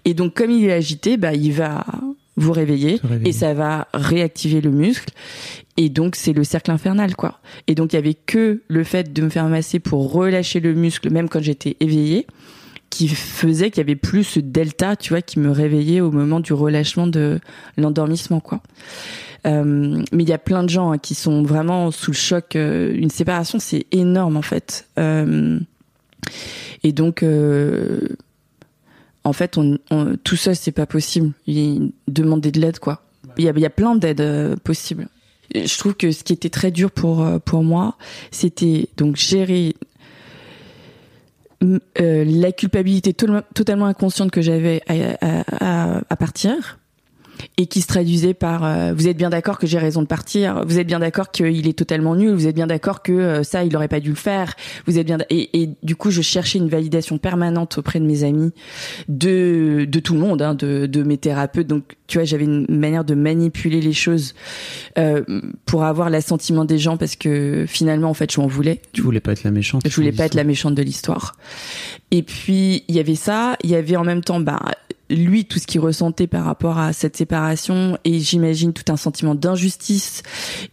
[0.04, 1.84] Et donc comme il est agité ben il va
[2.36, 5.12] vous réveiller et ça va réactiver le muscle.
[5.76, 7.40] Et donc c'est le cercle infernal quoi.
[7.66, 10.74] Et donc il y avait que le fait de me faire masser pour relâcher le
[10.74, 12.26] muscle même quand j'étais éveillée
[12.90, 16.40] qui faisait qu'il y avait plus ce delta, tu vois, qui me réveillait au moment
[16.40, 17.38] du relâchement de
[17.76, 18.60] l'endormissement quoi.
[19.46, 22.56] Euh, mais il y a plein de gens hein, qui sont vraiment sous le choc.
[22.56, 24.88] euh, une séparation, c'est énorme en fait.
[24.98, 25.60] Euh,
[26.82, 28.00] et donc, euh,
[29.24, 31.32] en fait, on, on- tout ça, c'est pas possible.
[31.46, 33.02] Il demander de l'aide, quoi.
[33.36, 35.08] Il y a, il y a plein d'aides euh, possibles.
[35.54, 37.96] Je trouve que ce qui était très dur pour euh, pour moi,
[38.30, 39.74] c'était donc gérer
[41.64, 46.78] euh, la culpabilité to- totalement inconsciente que j'avais à- à partir
[47.56, 50.64] et qui se traduisait par euh, vous êtes bien d'accord que j'ai raison de partir
[50.66, 53.64] vous êtes bien d'accord qu'il est totalement nul vous êtes bien d'accord que euh, ça
[53.64, 54.54] il aurait pas dû le faire
[54.86, 58.24] vous êtes bien et, et du coup je cherchais une validation permanente auprès de mes
[58.24, 58.52] amis
[59.08, 62.66] de de tout le monde hein, de de mes thérapeutes donc tu vois j'avais une
[62.68, 64.34] manière de manipuler les choses
[64.98, 65.22] euh,
[65.66, 69.20] pour avoir l'assentiment des gens parce que finalement en fait je m'en voulais Tu voulais
[69.20, 69.82] pas être la méchante.
[69.86, 71.36] je voulais pas être la méchante de l'histoire.
[72.10, 74.60] Et puis il y avait ça, il y avait en même temps bah
[75.10, 79.34] lui tout ce qu'il ressentait par rapport à cette séparation et j'imagine tout un sentiment
[79.34, 80.22] d'injustice,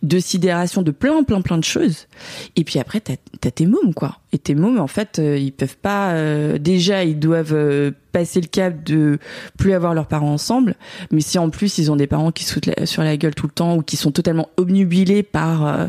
[0.04, 2.08] de sidération, de plein plein plein de choses.
[2.56, 3.14] Et puis après t'as
[3.46, 4.20] as tes mômes quoi.
[4.34, 8.42] Et tes mômes en fait euh, ils peuvent pas euh, déjà ils doivent euh, passer
[8.42, 9.20] le cap de
[9.58, 10.76] plus avoir leurs parents ensemble,
[11.12, 13.36] mais si en plus ils ont des parents qui se foutent la- sur la gueule
[13.36, 15.88] tout le temps ou qui sont totalement obnubilés par euh,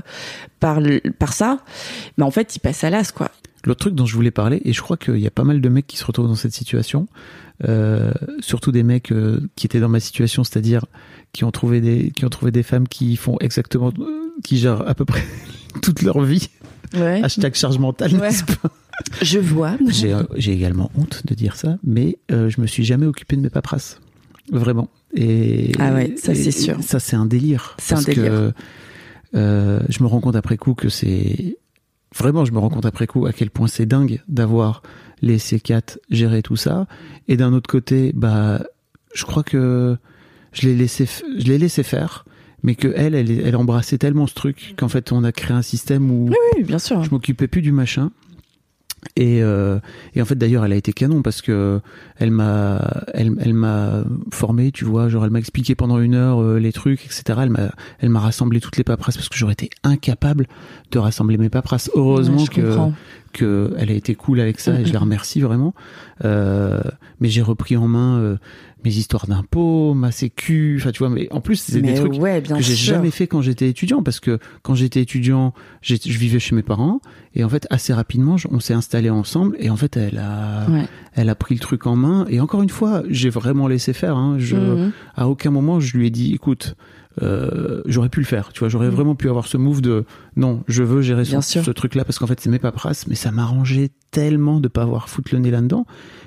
[0.60, 0.78] par
[1.18, 1.58] par ça,
[2.16, 3.30] mais en fait ils passent à l'as quoi.
[3.66, 5.68] L'autre truc dont je voulais parler, et je crois qu'il y a pas mal de
[5.68, 7.08] mecs qui se retrouvent dans cette situation,
[7.68, 10.84] euh, surtout des mecs euh, qui étaient dans ma situation, c'est-à-dire
[11.32, 14.04] qui ont trouvé des qui ont trouvé des femmes qui font exactement, euh,
[14.44, 15.24] qui gèrent à peu près
[15.82, 16.48] toute leur vie.
[16.94, 17.20] Ouais.
[17.22, 18.20] Hashtag charge mentale, Ouais.
[18.28, 18.70] n'est-ce pas?
[19.20, 19.76] Je vois.
[19.88, 23.36] J'ai euh, j'ai également honte de dire ça, mais euh, je me suis jamais occupé
[23.36, 24.00] de mes paperasses.
[24.52, 24.88] Vraiment.
[25.14, 26.76] Et, Ah ouais, ça, c'est sûr.
[26.82, 27.74] Ça, c'est un délire.
[27.78, 28.24] C'est un délire.
[28.24, 28.52] Que,
[29.34, 31.58] euh, je me rends compte après coup que c'est.
[32.16, 34.82] Vraiment, je me rends compte après coup à quel point c'est dingue d'avoir
[35.22, 36.86] les C4 gérer tout ça.
[37.28, 38.62] Et d'un autre côté, bah,
[39.14, 39.96] je crois que
[40.52, 42.24] je l'ai laissé, je l'ai laissé faire,
[42.62, 45.62] mais que elle, elle, elle embrassait tellement ce truc qu'en fait, on a créé un
[45.62, 47.02] système où Oui, bien sûr.
[47.04, 48.10] je m'occupais plus du machin.
[49.14, 49.78] Et, euh,
[50.14, 51.80] et en fait d'ailleurs elle a été canon parce que
[52.18, 52.80] elle m'a
[53.14, 56.72] elle, elle m'a formé tu vois genre elle m'a expliqué pendant une heure euh, les
[56.72, 60.46] trucs etc elle m'a elle m'a rassemblé toutes les paperasses parce que j'aurais été incapable
[60.90, 62.92] de rassembler mes paperasses heureusement Ouais, que comprends.
[63.32, 65.74] que elle a été cool avec ça et je la remercie vraiment.
[66.24, 66.80] Euh,
[67.20, 68.36] mais j'ai repris en main euh,
[68.86, 72.40] mes histoires d'impôts ma sécu enfin tu vois mais en plus c'est des trucs ouais,
[72.40, 76.38] bien que j'ai jamais fait quand j'étais étudiant parce que quand j'étais étudiant je vivais
[76.38, 77.00] chez mes parents
[77.34, 80.86] et en fait assez rapidement on s'est installé ensemble et en fait elle a Ouais.
[81.14, 84.16] elle a pris le truc en main et encore une fois j'ai vraiment laissé faire
[84.16, 84.36] hein.
[84.38, 84.92] je Mhm.
[85.16, 86.76] à aucun moment je lui ai dit écoute
[87.22, 88.94] euh, j'aurais pu le faire tu vois j'aurais Mhm.
[88.94, 90.04] vraiment pu avoir ce move de
[90.36, 93.14] non je veux gérer ce, ce truc là parce qu'en fait c'est mes paperasses mais
[93.14, 95.86] ça m'arrangeait tellement de pas avoir foutre le nez là dedans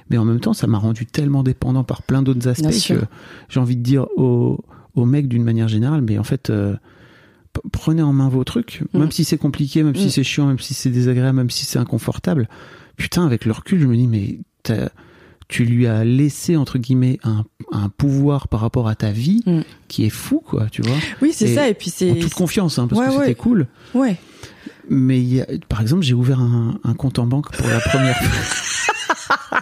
[0.09, 3.05] mais en même temps ça m'a rendu tellement dépendant par plein d'autres aspects Bien que
[3.49, 4.59] j'ai envie de dire aux,
[4.95, 6.75] aux mecs d'une manière générale mais en fait euh,
[7.71, 8.99] prenez en main vos trucs Mm.
[8.99, 9.97] même si c'est compliqué même Mm.
[9.97, 12.47] si c'est chiant même si c'est désagréable même si c'est inconfortable
[12.95, 14.89] putain avec le recul je me dis mais t'as-
[15.49, 19.61] tu lui as laissé entre guillemets un, un pouvoir par rapport à ta vie Mm.
[19.89, 21.67] qui est fou quoi tu vois Oui, c'est ça.
[21.67, 22.15] Et puis en c'est.
[22.19, 23.35] toute confiance hein, parce Ouais, que c'était ouais.
[23.35, 24.15] cool Ouais.
[24.89, 27.79] mais il y a- par exemple j'ai ouvert un, un compte en banque pour la
[27.81, 29.59] première fois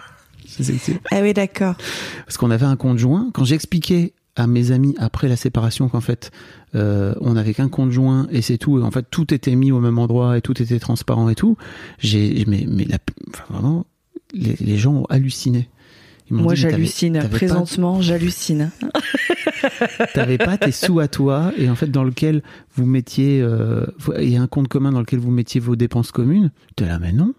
[1.12, 1.76] Ah oui, d'accord.
[2.26, 3.30] parce qu'on avait un compte joint.
[3.32, 6.30] Quand j'expliquais à mes amis après la séparation qu'en fait
[6.74, 9.70] euh, on n'avait qu'un compte joint et c'est tout, et en fait tout était mis
[9.72, 11.56] au même endroit et tout était transparent et tout,
[11.98, 12.98] j'ai mais, mais la,
[13.32, 13.86] enfin, vraiment
[14.34, 15.68] les, les gens ont halluciné.
[16.30, 17.20] Moi, j'hallucine.
[17.30, 18.70] Présentement, j'hallucine.
[20.14, 22.42] T'avais pas tes sous à toi et en fait dans lequel
[22.74, 23.86] vous mettiez, euh,
[24.20, 26.50] il y a un compte commun dans lequel vous mettiez vos dépenses communes.
[26.76, 27.34] T'es là mais non.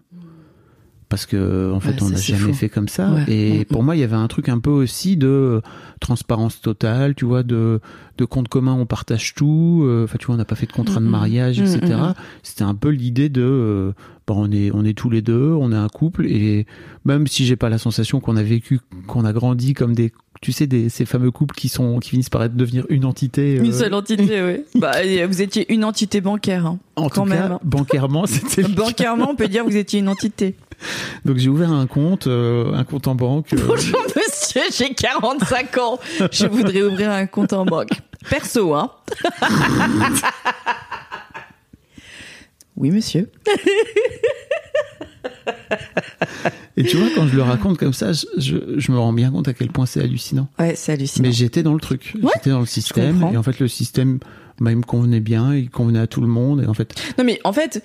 [1.08, 2.52] Parce que en fait, Ouais, on n'a jamais fou.
[2.54, 3.10] fait comme ça.
[3.10, 3.24] Ouais.
[3.26, 5.60] Et pour moi, il y avait un truc un peu aussi de
[5.98, 7.80] transparence totale, tu vois, de,
[8.16, 9.80] de compte commun, on partage tout.
[9.84, 11.10] euh, Enfin, tu vois, on n'a pas fait de contrat de Mm, mm.
[11.10, 11.80] mariage, Mm, etc.
[11.96, 12.14] mm.
[12.44, 13.92] C'était un peu l'idée de, euh,
[14.26, 16.66] bon, on est, on est tous les deux, on est un couple, et
[17.04, 20.52] même si j'ai pas la sensation qu'on a vécu, qu'on a grandi comme des, tu
[20.52, 23.58] sais, des, ces fameux couples qui sont, qui finissent par être devenir une entité.
[23.58, 24.64] euh, Une seule entité, oui.
[24.80, 24.92] Bah,
[25.26, 26.66] vous étiez une entité bancaire.
[26.66, 26.78] hein.
[26.96, 27.58] en quand tout cas, même.
[27.64, 28.62] bancairement, c'était.
[28.62, 28.68] cas.
[28.68, 30.54] Bancairement, on peut dire que vous étiez une entité.
[31.26, 33.52] Donc j'ai ouvert un compte, euh, un compte en banque.
[33.52, 35.98] euh, Bonjour monsieur, j'ai 45 ans.
[36.32, 37.90] Je voudrais ouvrir un compte en banque.
[38.30, 38.90] Perso, hein.
[42.80, 43.30] Oui, monsieur.
[46.76, 49.30] Et tu vois, quand je le raconte comme ça, je, je, je me rends bien
[49.30, 50.48] compte à quel point c'est hallucinant.
[50.58, 51.28] Ouais, c'est hallucinant.
[51.28, 54.18] Mais j'étais dans le truc, Ouais, j'étais dans le système, et en fait le système,
[54.60, 57.24] bah, il me convenait bien, il convenait à tout le monde, et en fait, Non,
[57.24, 57.84] mais en fait,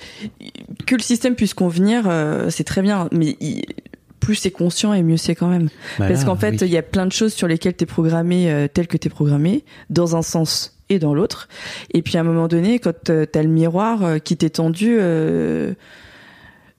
[0.85, 3.09] que le système puisse convenir, euh, c'est très bien.
[3.11, 3.63] Mais il-
[4.21, 5.69] plus c'est conscient et mieux c'est quand même.
[5.99, 6.69] bah Parce qu'en fait, il oui.
[6.71, 10.15] y a plein de choses sur lesquelles t'es programmé euh, tel que t'es programmé, dans
[10.15, 11.47] un sens et dans l'autre.
[11.93, 14.97] Et puis à un moment donné, quand euh, t'as le miroir euh, qui t'est tendu,
[14.99, 15.73] euh,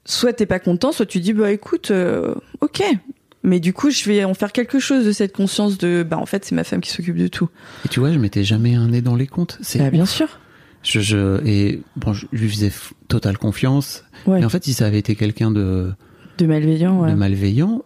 [0.05, 2.83] soit t'es pas content, soit tu dis bah écoute, euh, ok.
[3.43, 6.25] Mais du coup, je vais en faire quelque chose de cette conscience de bah en
[6.25, 7.49] fait c'est ma femme qui s'occupe de tout.
[7.85, 9.57] et tu vois, je m'étais jamais un nez dans les comptes.
[9.61, 10.27] C'est Bah, bien sûr.
[10.83, 12.71] Je, je, et bon, je lui faisais
[13.07, 14.05] totale confiance.
[14.25, 14.41] Ouais.
[14.41, 15.91] Et en fait, si ça avait été quelqu'un de,
[16.37, 17.01] De malveillant.
[17.01, 17.11] Ouais.
[17.11, 17.83] de malveillant,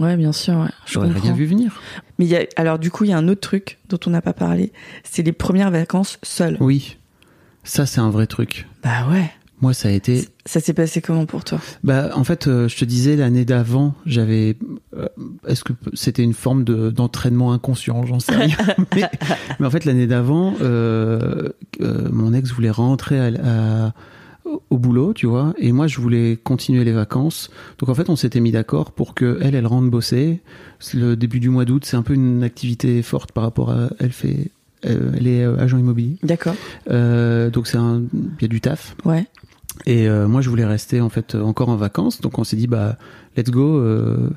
[0.00, 0.54] ouais, bien sûr.
[0.58, 0.68] Ouais.
[0.86, 1.80] Je j'aurais rien vu venir.
[2.18, 4.10] Mais il y a, alors du coup, il y a un autre truc dont on
[4.10, 4.72] n'a pas parlé,
[5.04, 6.56] c'est les premières vacances seules.
[6.60, 6.96] Oui,
[7.64, 8.66] ça c'est un vrai truc.
[8.82, 9.30] Bah ouais.
[9.62, 11.60] Moi, ça a été Ça s'est passé comment pour toi?
[11.84, 14.56] Bah, en fait, euh, je te disais l'année d'avant, j'avais.
[14.96, 15.06] euh,
[15.46, 18.06] Est-ce que c'était une forme de d'entraînement inconscient?
[18.06, 18.56] J'en sais rien.
[18.96, 19.02] mais,
[19.58, 21.50] mais en fait, l'année d'avant, euh,
[21.82, 23.26] euh, mon ex voulait rentrer à,
[23.86, 23.92] à-
[24.44, 27.50] au boulot, tu vois, et moi, je voulais continuer les vacances.
[27.78, 30.40] Donc, en fait, on s'était mis d'accord pour que elle, elle rentre bosser.
[30.94, 33.90] Le début du mois d'août, c'est un peu une activité forte par rapport à.
[33.98, 34.50] Elle fait.
[34.86, 36.54] euh, Elle est euh, agent immobilier, D'accord.
[36.90, 38.96] Euh, donc c'est un, il y a du taf.
[39.04, 39.26] Ouais.
[39.86, 42.66] Et euh, moi, je voulais rester en fait encore en vacances, donc on s'est dit
[42.66, 42.96] bah
[43.36, 43.78] let's go.
[43.78, 44.30] euh,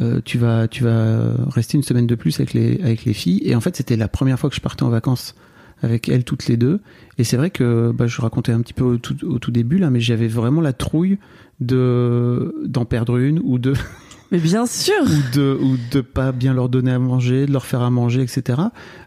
[0.00, 3.40] euh, tu vas tu vas rester une semaine de plus avec les avec les filles.
[3.44, 5.34] Et en fait, c'était la première fois que je partais en vacances
[5.82, 6.80] avec elles toutes les deux.
[7.18, 9.78] Et c'est vrai que bah, je racontais un petit peu au tout, au tout début
[9.78, 11.18] là, mais j'avais vraiment la trouille
[11.60, 13.74] de d'en perdre une ou de
[14.30, 14.92] Mais bien sûr.
[15.04, 18.20] ou de ou de pas bien leur donner à manger, de leur faire à manger,
[18.20, 18.60] etc.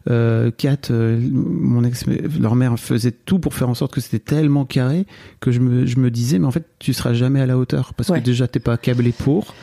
[0.10, 2.06] Euh, Kat, euh, mon ex,
[2.40, 5.06] leur mère faisait tout pour faire en sorte que c'était tellement carré
[5.40, 7.94] que je me je me disais mais en fait tu seras jamais à la hauteur
[7.94, 8.20] parce Ouais.
[8.20, 9.54] que déjà t'es pas câblé pour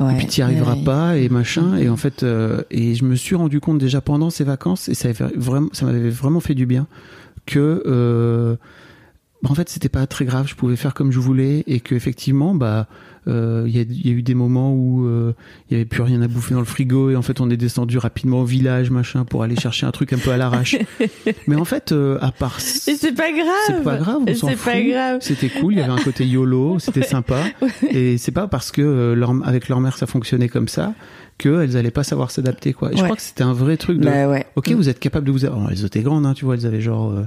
[0.00, 0.84] Ouais, et puis tu arriveras ouais.
[0.84, 4.28] pas et machin et en fait euh, et je me suis rendu compte déjà pendant
[4.28, 6.86] ces vacances et ça avait vraiment ça m'avait vraiment fait du bien
[7.46, 8.56] que euh,
[9.44, 11.94] bah, en fait c'était pas très grave je pouvais faire comme je voulais et que
[11.94, 12.86] effectivement bah
[13.26, 15.32] euh, il y, a, il y a eu des moments où euh,
[15.70, 17.56] il y avait plus rien à bouffer dans le frigo et en fait on est
[17.56, 20.76] descendu rapidement au village machin pour aller chercher un truc un peu à l'arrache
[21.46, 23.46] mais en fait euh, à part Et c'est pas grave.
[23.66, 24.72] c'est pas grave, on s'en C'est fout.
[24.72, 25.18] pas grave.
[25.20, 27.42] C'était cool, il y avait un côté YOLO, c'était sympa.
[27.90, 30.92] Et c'est pas parce que euh, leur, avec leur mère ça fonctionnait comme ça
[31.38, 32.92] qu'elles allaient pas savoir s'adapter quoi.
[32.92, 34.46] Et je crois que c'était un vrai truc de Bah ouais.
[34.56, 36.80] OK, vous êtes capable de vous alors, elles étaient grandes hein, tu vois, elles avaient
[36.82, 37.26] genre euh, euh,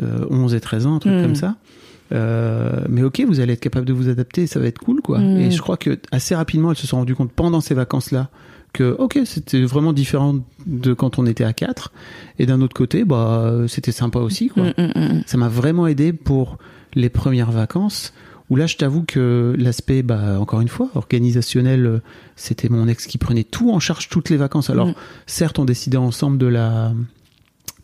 [0.00, 1.22] 11 et 13 ans, un truc Mm.
[1.22, 1.56] comme ça.
[2.12, 5.18] Euh, mais ok, vous allez être capable de vous adapter, ça va être cool quoi.
[5.18, 5.38] Mm.
[5.38, 8.28] Et je crois que assez rapidement, elles se sont rendues compte pendant ces vacances là
[8.72, 10.36] que ok, c'était vraiment différent
[10.66, 11.90] de quand on était à 4
[12.38, 15.22] et d'un autre côté, bah c'était sympa aussi quoi Mm, mm, mm.
[15.26, 16.58] ça m'a vraiment aidé pour
[16.94, 18.12] les premières vacances
[18.50, 21.98] où là je t'avoue que l'aspect bah encore une fois organisationnel euh,
[22.36, 24.90] c'était mon ex qui prenait tout en charge toutes les vacances alors
[25.26, 26.92] certes on décidait ensemble de la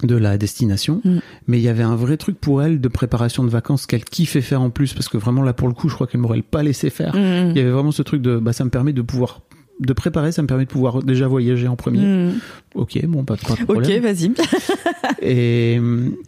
[0.03, 1.19] de la destination Mm.
[1.47, 4.41] Mais il y avait un vrai truc pour elle de préparation de vacances qu'elle kiffait
[4.41, 6.63] faire en plus parce que vraiment là pour le coup je crois qu'elle m'aurait pas
[6.63, 9.03] laissé faire Mm, il y avait vraiment ce truc de bah ça me permet de
[9.03, 9.41] pouvoir
[9.81, 12.33] de préparer ça me permet de pouvoir déjà voyager en premier mm.
[12.77, 14.31] ok bon pas, pas de Ok, problème vas-y.
[15.23, 15.81] et,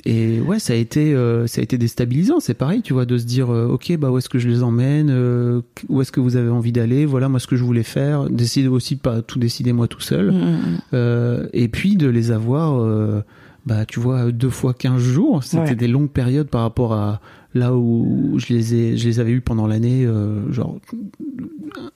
[0.04, 2.40] et ouais, ça a été, euh, ça a été déstabilisant.
[2.40, 4.62] C'est pareil, tu vois, de se dire, euh, ok, bah où est-ce que je les
[4.62, 7.82] emmène, euh, où est-ce que vous avez envie d'aller, voilà moi ce que je voulais
[7.82, 8.28] faire.
[8.30, 10.32] Décider aussi pas tout décider moi tout seul.
[10.32, 12.84] Mm, et puis de les avoir,
[13.66, 15.42] bah tu vois, deux fois 15 jours.
[15.44, 15.74] C'était Ouais.
[15.74, 17.20] des longues périodes par rapport à
[17.54, 20.76] là où je les ai, je les avais eu pendant l'année, euh, genre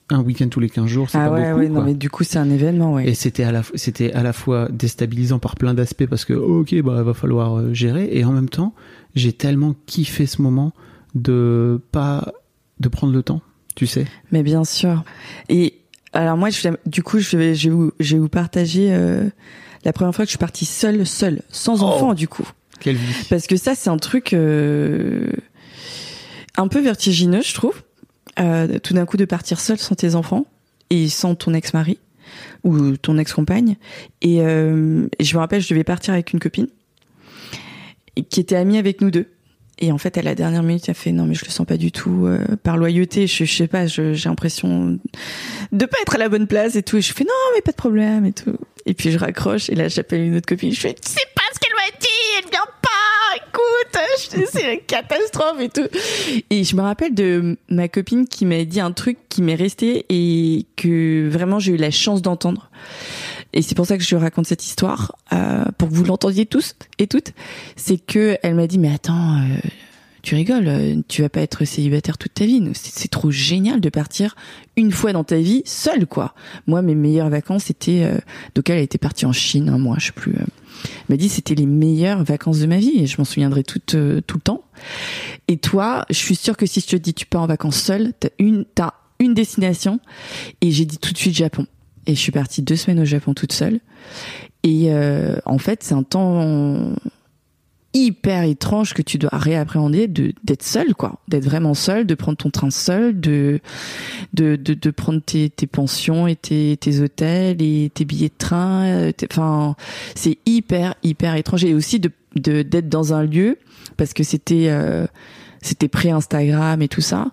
[0.09, 1.09] un week-end tous les 15 jours.
[1.09, 1.59] C'est Ah pas ouais, beaucoup.
[1.59, 1.83] ouais, non, quoi.
[1.85, 3.07] mais du coup, c'est un événement, ouais.
[3.09, 6.75] Et c'était à la c'était à la fois déstabilisant par plein d'aspects parce que ok
[6.83, 8.73] bah va falloir euh, gérer et en même temps
[9.15, 10.73] j'ai tellement kiffé ce moment
[11.15, 12.33] de pas
[12.79, 13.41] de prendre le temps
[13.75, 15.03] tu sais Mais bien sûr.
[15.47, 15.75] Et
[16.13, 19.29] alors moi, je, du coup, je vais, je vais vous, je vais vous partager euh,
[19.85, 21.85] la première fois que je suis partie seule, seule, sans Oh.
[21.87, 22.47] enfant, du coup.
[22.79, 25.29] quelle vie Parce que ça, c'est un truc euh,
[26.57, 27.81] un peu vertigineux, je trouve.
[28.39, 30.45] Euh, tout d'un coup, de partir seule sans tes enfants
[30.89, 31.99] et sans ton ex-mari
[32.63, 33.75] ou ton ex-compagne.
[34.21, 36.67] Et, euh, je me rappelle, je devais partir avec une copine
[38.29, 39.27] qui était amie avec nous deux.
[39.79, 41.77] Et en fait, à la dernière minute, elle fait non, mais je le sens pas
[41.77, 42.25] du tout.
[42.27, 44.99] euh, par loyauté, je, je sais pas, j'ai l'impression
[45.71, 46.97] de pas être à la bonne place et tout.
[46.97, 48.53] Et je fais non, mais pas de problème et tout.
[48.85, 50.71] Et puis je raccroche et là, j'appelle une autre copine.
[50.71, 52.07] Je fais tu sais pas ce qu'elle m'a dit,
[52.39, 52.87] elle vient pas.
[53.37, 55.87] Écoute, c'est la catastrophe et tout.
[56.49, 60.05] Et je me rappelle de ma copine qui m'a dit un truc qui m'est resté
[60.09, 62.69] et que vraiment j'ai eu la chance d'entendre.
[63.53, 66.75] Et c'est pour ça que je raconte cette histoire euh, pour que vous l'entendiez tous
[66.99, 67.33] et toutes.
[67.75, 69.69] C'est que elle m'a dit mais attends, euh,
[70.21, 72.61] tu rigoles, euh, tu vas pas être célibataire toute ta vie.
[72.73, 74.35] C'est trop génial de partir
[74.77, 76.33] une fois dans ta vie seule quoi.
[76.67, 78.17] Moi mes meilleures vacances c'était euh,
[78.55, 80.33] donc elle était partie en Chine un mois, je sais plus.
[80.33, 80.45] euh.
[81.09, 84.21] M'a dit c'était les meilleures vacances de ma vie et je m'en souviendrai tout euh,
[84.25, 84.63] tout le temps.
[85.47, 88.13] Et toi, je suis sûre que si je te dis tu pars en vacances seule,
[88.19, 89.99] t'as une t'as une destination
[90.61, 91.67] et j'ai dit tout de suite Japon.
[92.07, 93.79] Et je suis partie deux semaines au Japon toute seule.
[94.63, 96.95] Et euh, en fait, c'est un temps
[97.93, 101.19] hyper étrange que tu dois réappréhender de d'être seule quoi.
[101.27, 103.59] D'être vraiment seule de prendre ton train seul de
[104.33, 108.37] de de, de prendre tes, tes pensions et tes, tes hôtels et tes billets de
[108.37, 109.75] train euh, enfin
[110.15, 111.65] c'est hyper hyper étrange.
[111.65, 113.57] Et aussi de de d'être dans un lieu
[113.97, 115.05] parce que c'était euh,
[115.61, 117.31] c'était pré Instagram et tout ça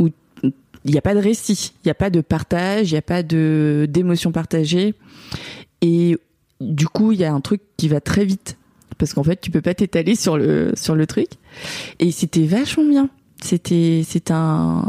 [0.00, 0.08] où
[0.42, 3.02] il n'y a pas de récit il n'y a pas de partage il n'y a
[3.02, 4.94] pas de d'émotion partagée
[5.80, 6.18] et
[6.60, 8.56] du coup il y a un truc qui va très vite
[9.02, 11.26] parce qu'en fait tu peux pas t'étaler sur le sur le truc.
[11.98, 13.08] Et c'était vachement bien.
[13.42, 14.88] C'était c'est un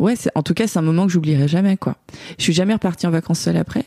[0.00, 1.94] ouais en tout cas c'est un moment que j'oublierai jamais quoi.
[2.38, 3.84] Je suis jamais repartie en vacances seule après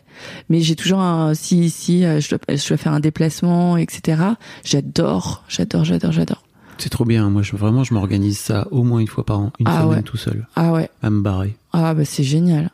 [0.48, 4.22] mais j'ai toujours un si si euh, je dois je dois faire un déplacement etc
[4.64, 6.44] j'adore j'adore j'adore j'adore.
[6.78, 7.30] C'est trop bien.
[7.30, 9.98] Moi je, vraiment je m'organise ça au moins une fois par an une Ah semaine
[9.98, 10.04] ouais.
[10.04, 10.48] tout seul.
[10.56, 10.90] Ah ouais.
[11.02, 11.58] À me barrer.
[11.74, 12.70] Ah bah c'est génial.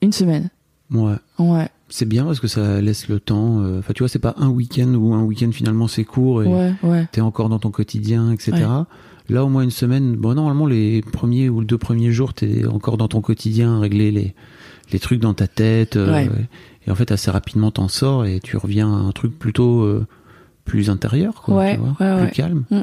[0.00, 0.50] Une semaine.
[0.92, 1.16] Ouais.
[1.40, 4.34] Ouais c'est bien parce que ça laisse le temps euh, enfin tu vois c'est pas
[4.38, 7.70] un week-end ou un week-end finalement c'est court et ouais ouais t'es encore dans ton
[7.70, 8.52] quotidien, etc.
[9.28, 12.64] Là, au moins une semaine, bon, normalement, les premiers ou les deux premiers jours, t'es
[12.64, 14.34] encore dans ton quotidien, régler les,
[14.92, 15.96] les trucs dans ta tête.
[15.96, 16.28] euh,
[16.86, 20.06] et en fait, assez rapidement, t'en sors et tu reviens à un truc plutôt euh,
[20.64, 21.56] plus intérieur, quoi.
[21.56, 22.64] Ouais, tu vois, ouais, plus calme.
[22.70, 22.80] Mm.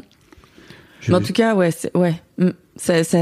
[1.00, 2.48] Je- en tout cas, ouais, ouais, Mm.
[2.76, 3.18] ça, ça,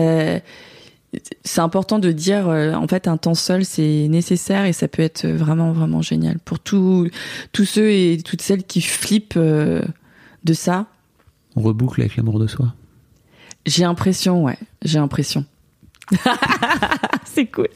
[1.44, 5.02] c'est important de dire, euh, en fait, un temps seul, c'est nécessaire et ça peut
[5.02, 7.10] être vraiment, vraiment génial pour tous
[7.52, 9.82] tous ceux et toutes celles qui flippent euh,
[10.44, 10.86] de ça.
[11.56, 12.74] On reboucle avec l'amour de soi.
[13.66, 15.44] J'ai l'impression, ouais, j'ai l'impression.
[17.24, 17.68] c'est cool.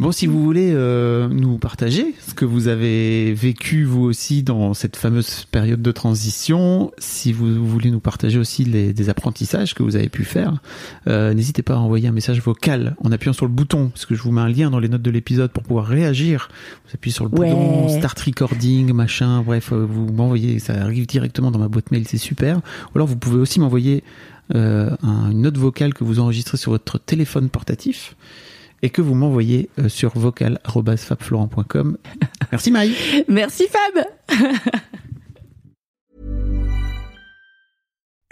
[0.00, 4.74] Bon, si vous voulez euh, nous partager ce que vous avez vécu vous aussi dans
[4.74, 9.84] cette fameuse période de transition, si vous voulez nous partager aussi les, des apprentissages que
[9.84, 10.60] vous avez pu faire,
[11.06, 14.16] euh, n'hésitez pas à envoyer un message vocal en appuyant sur le bouton, parce que
[14.16, 16.48] je vous mets un lien dans les notes de l'épisode pour pouvoir réagir.
[16.86, 21.52] Vous appuyez sur le bouton Start Recording, machin, bref, euh, vous m'envoyez, ça arrive directement
[21.52, 22.56] dans ma boîte mail, c'est super.
[22.58, 24.02] Ou alors vous pouvez aussi m'envoyer
[24.56, 28.16] euh, un, une note vocale que vous enregistrez sur votre téléphone portatif
[28.84, 31.96] et que vous m'envoyez euh, sur vocal.fabflorent.com.
[32.52, 32.94] Merci Maï.
[33.28, 34.04] Merci Fab.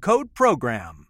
[0.00, 1.05] code PROGRAM.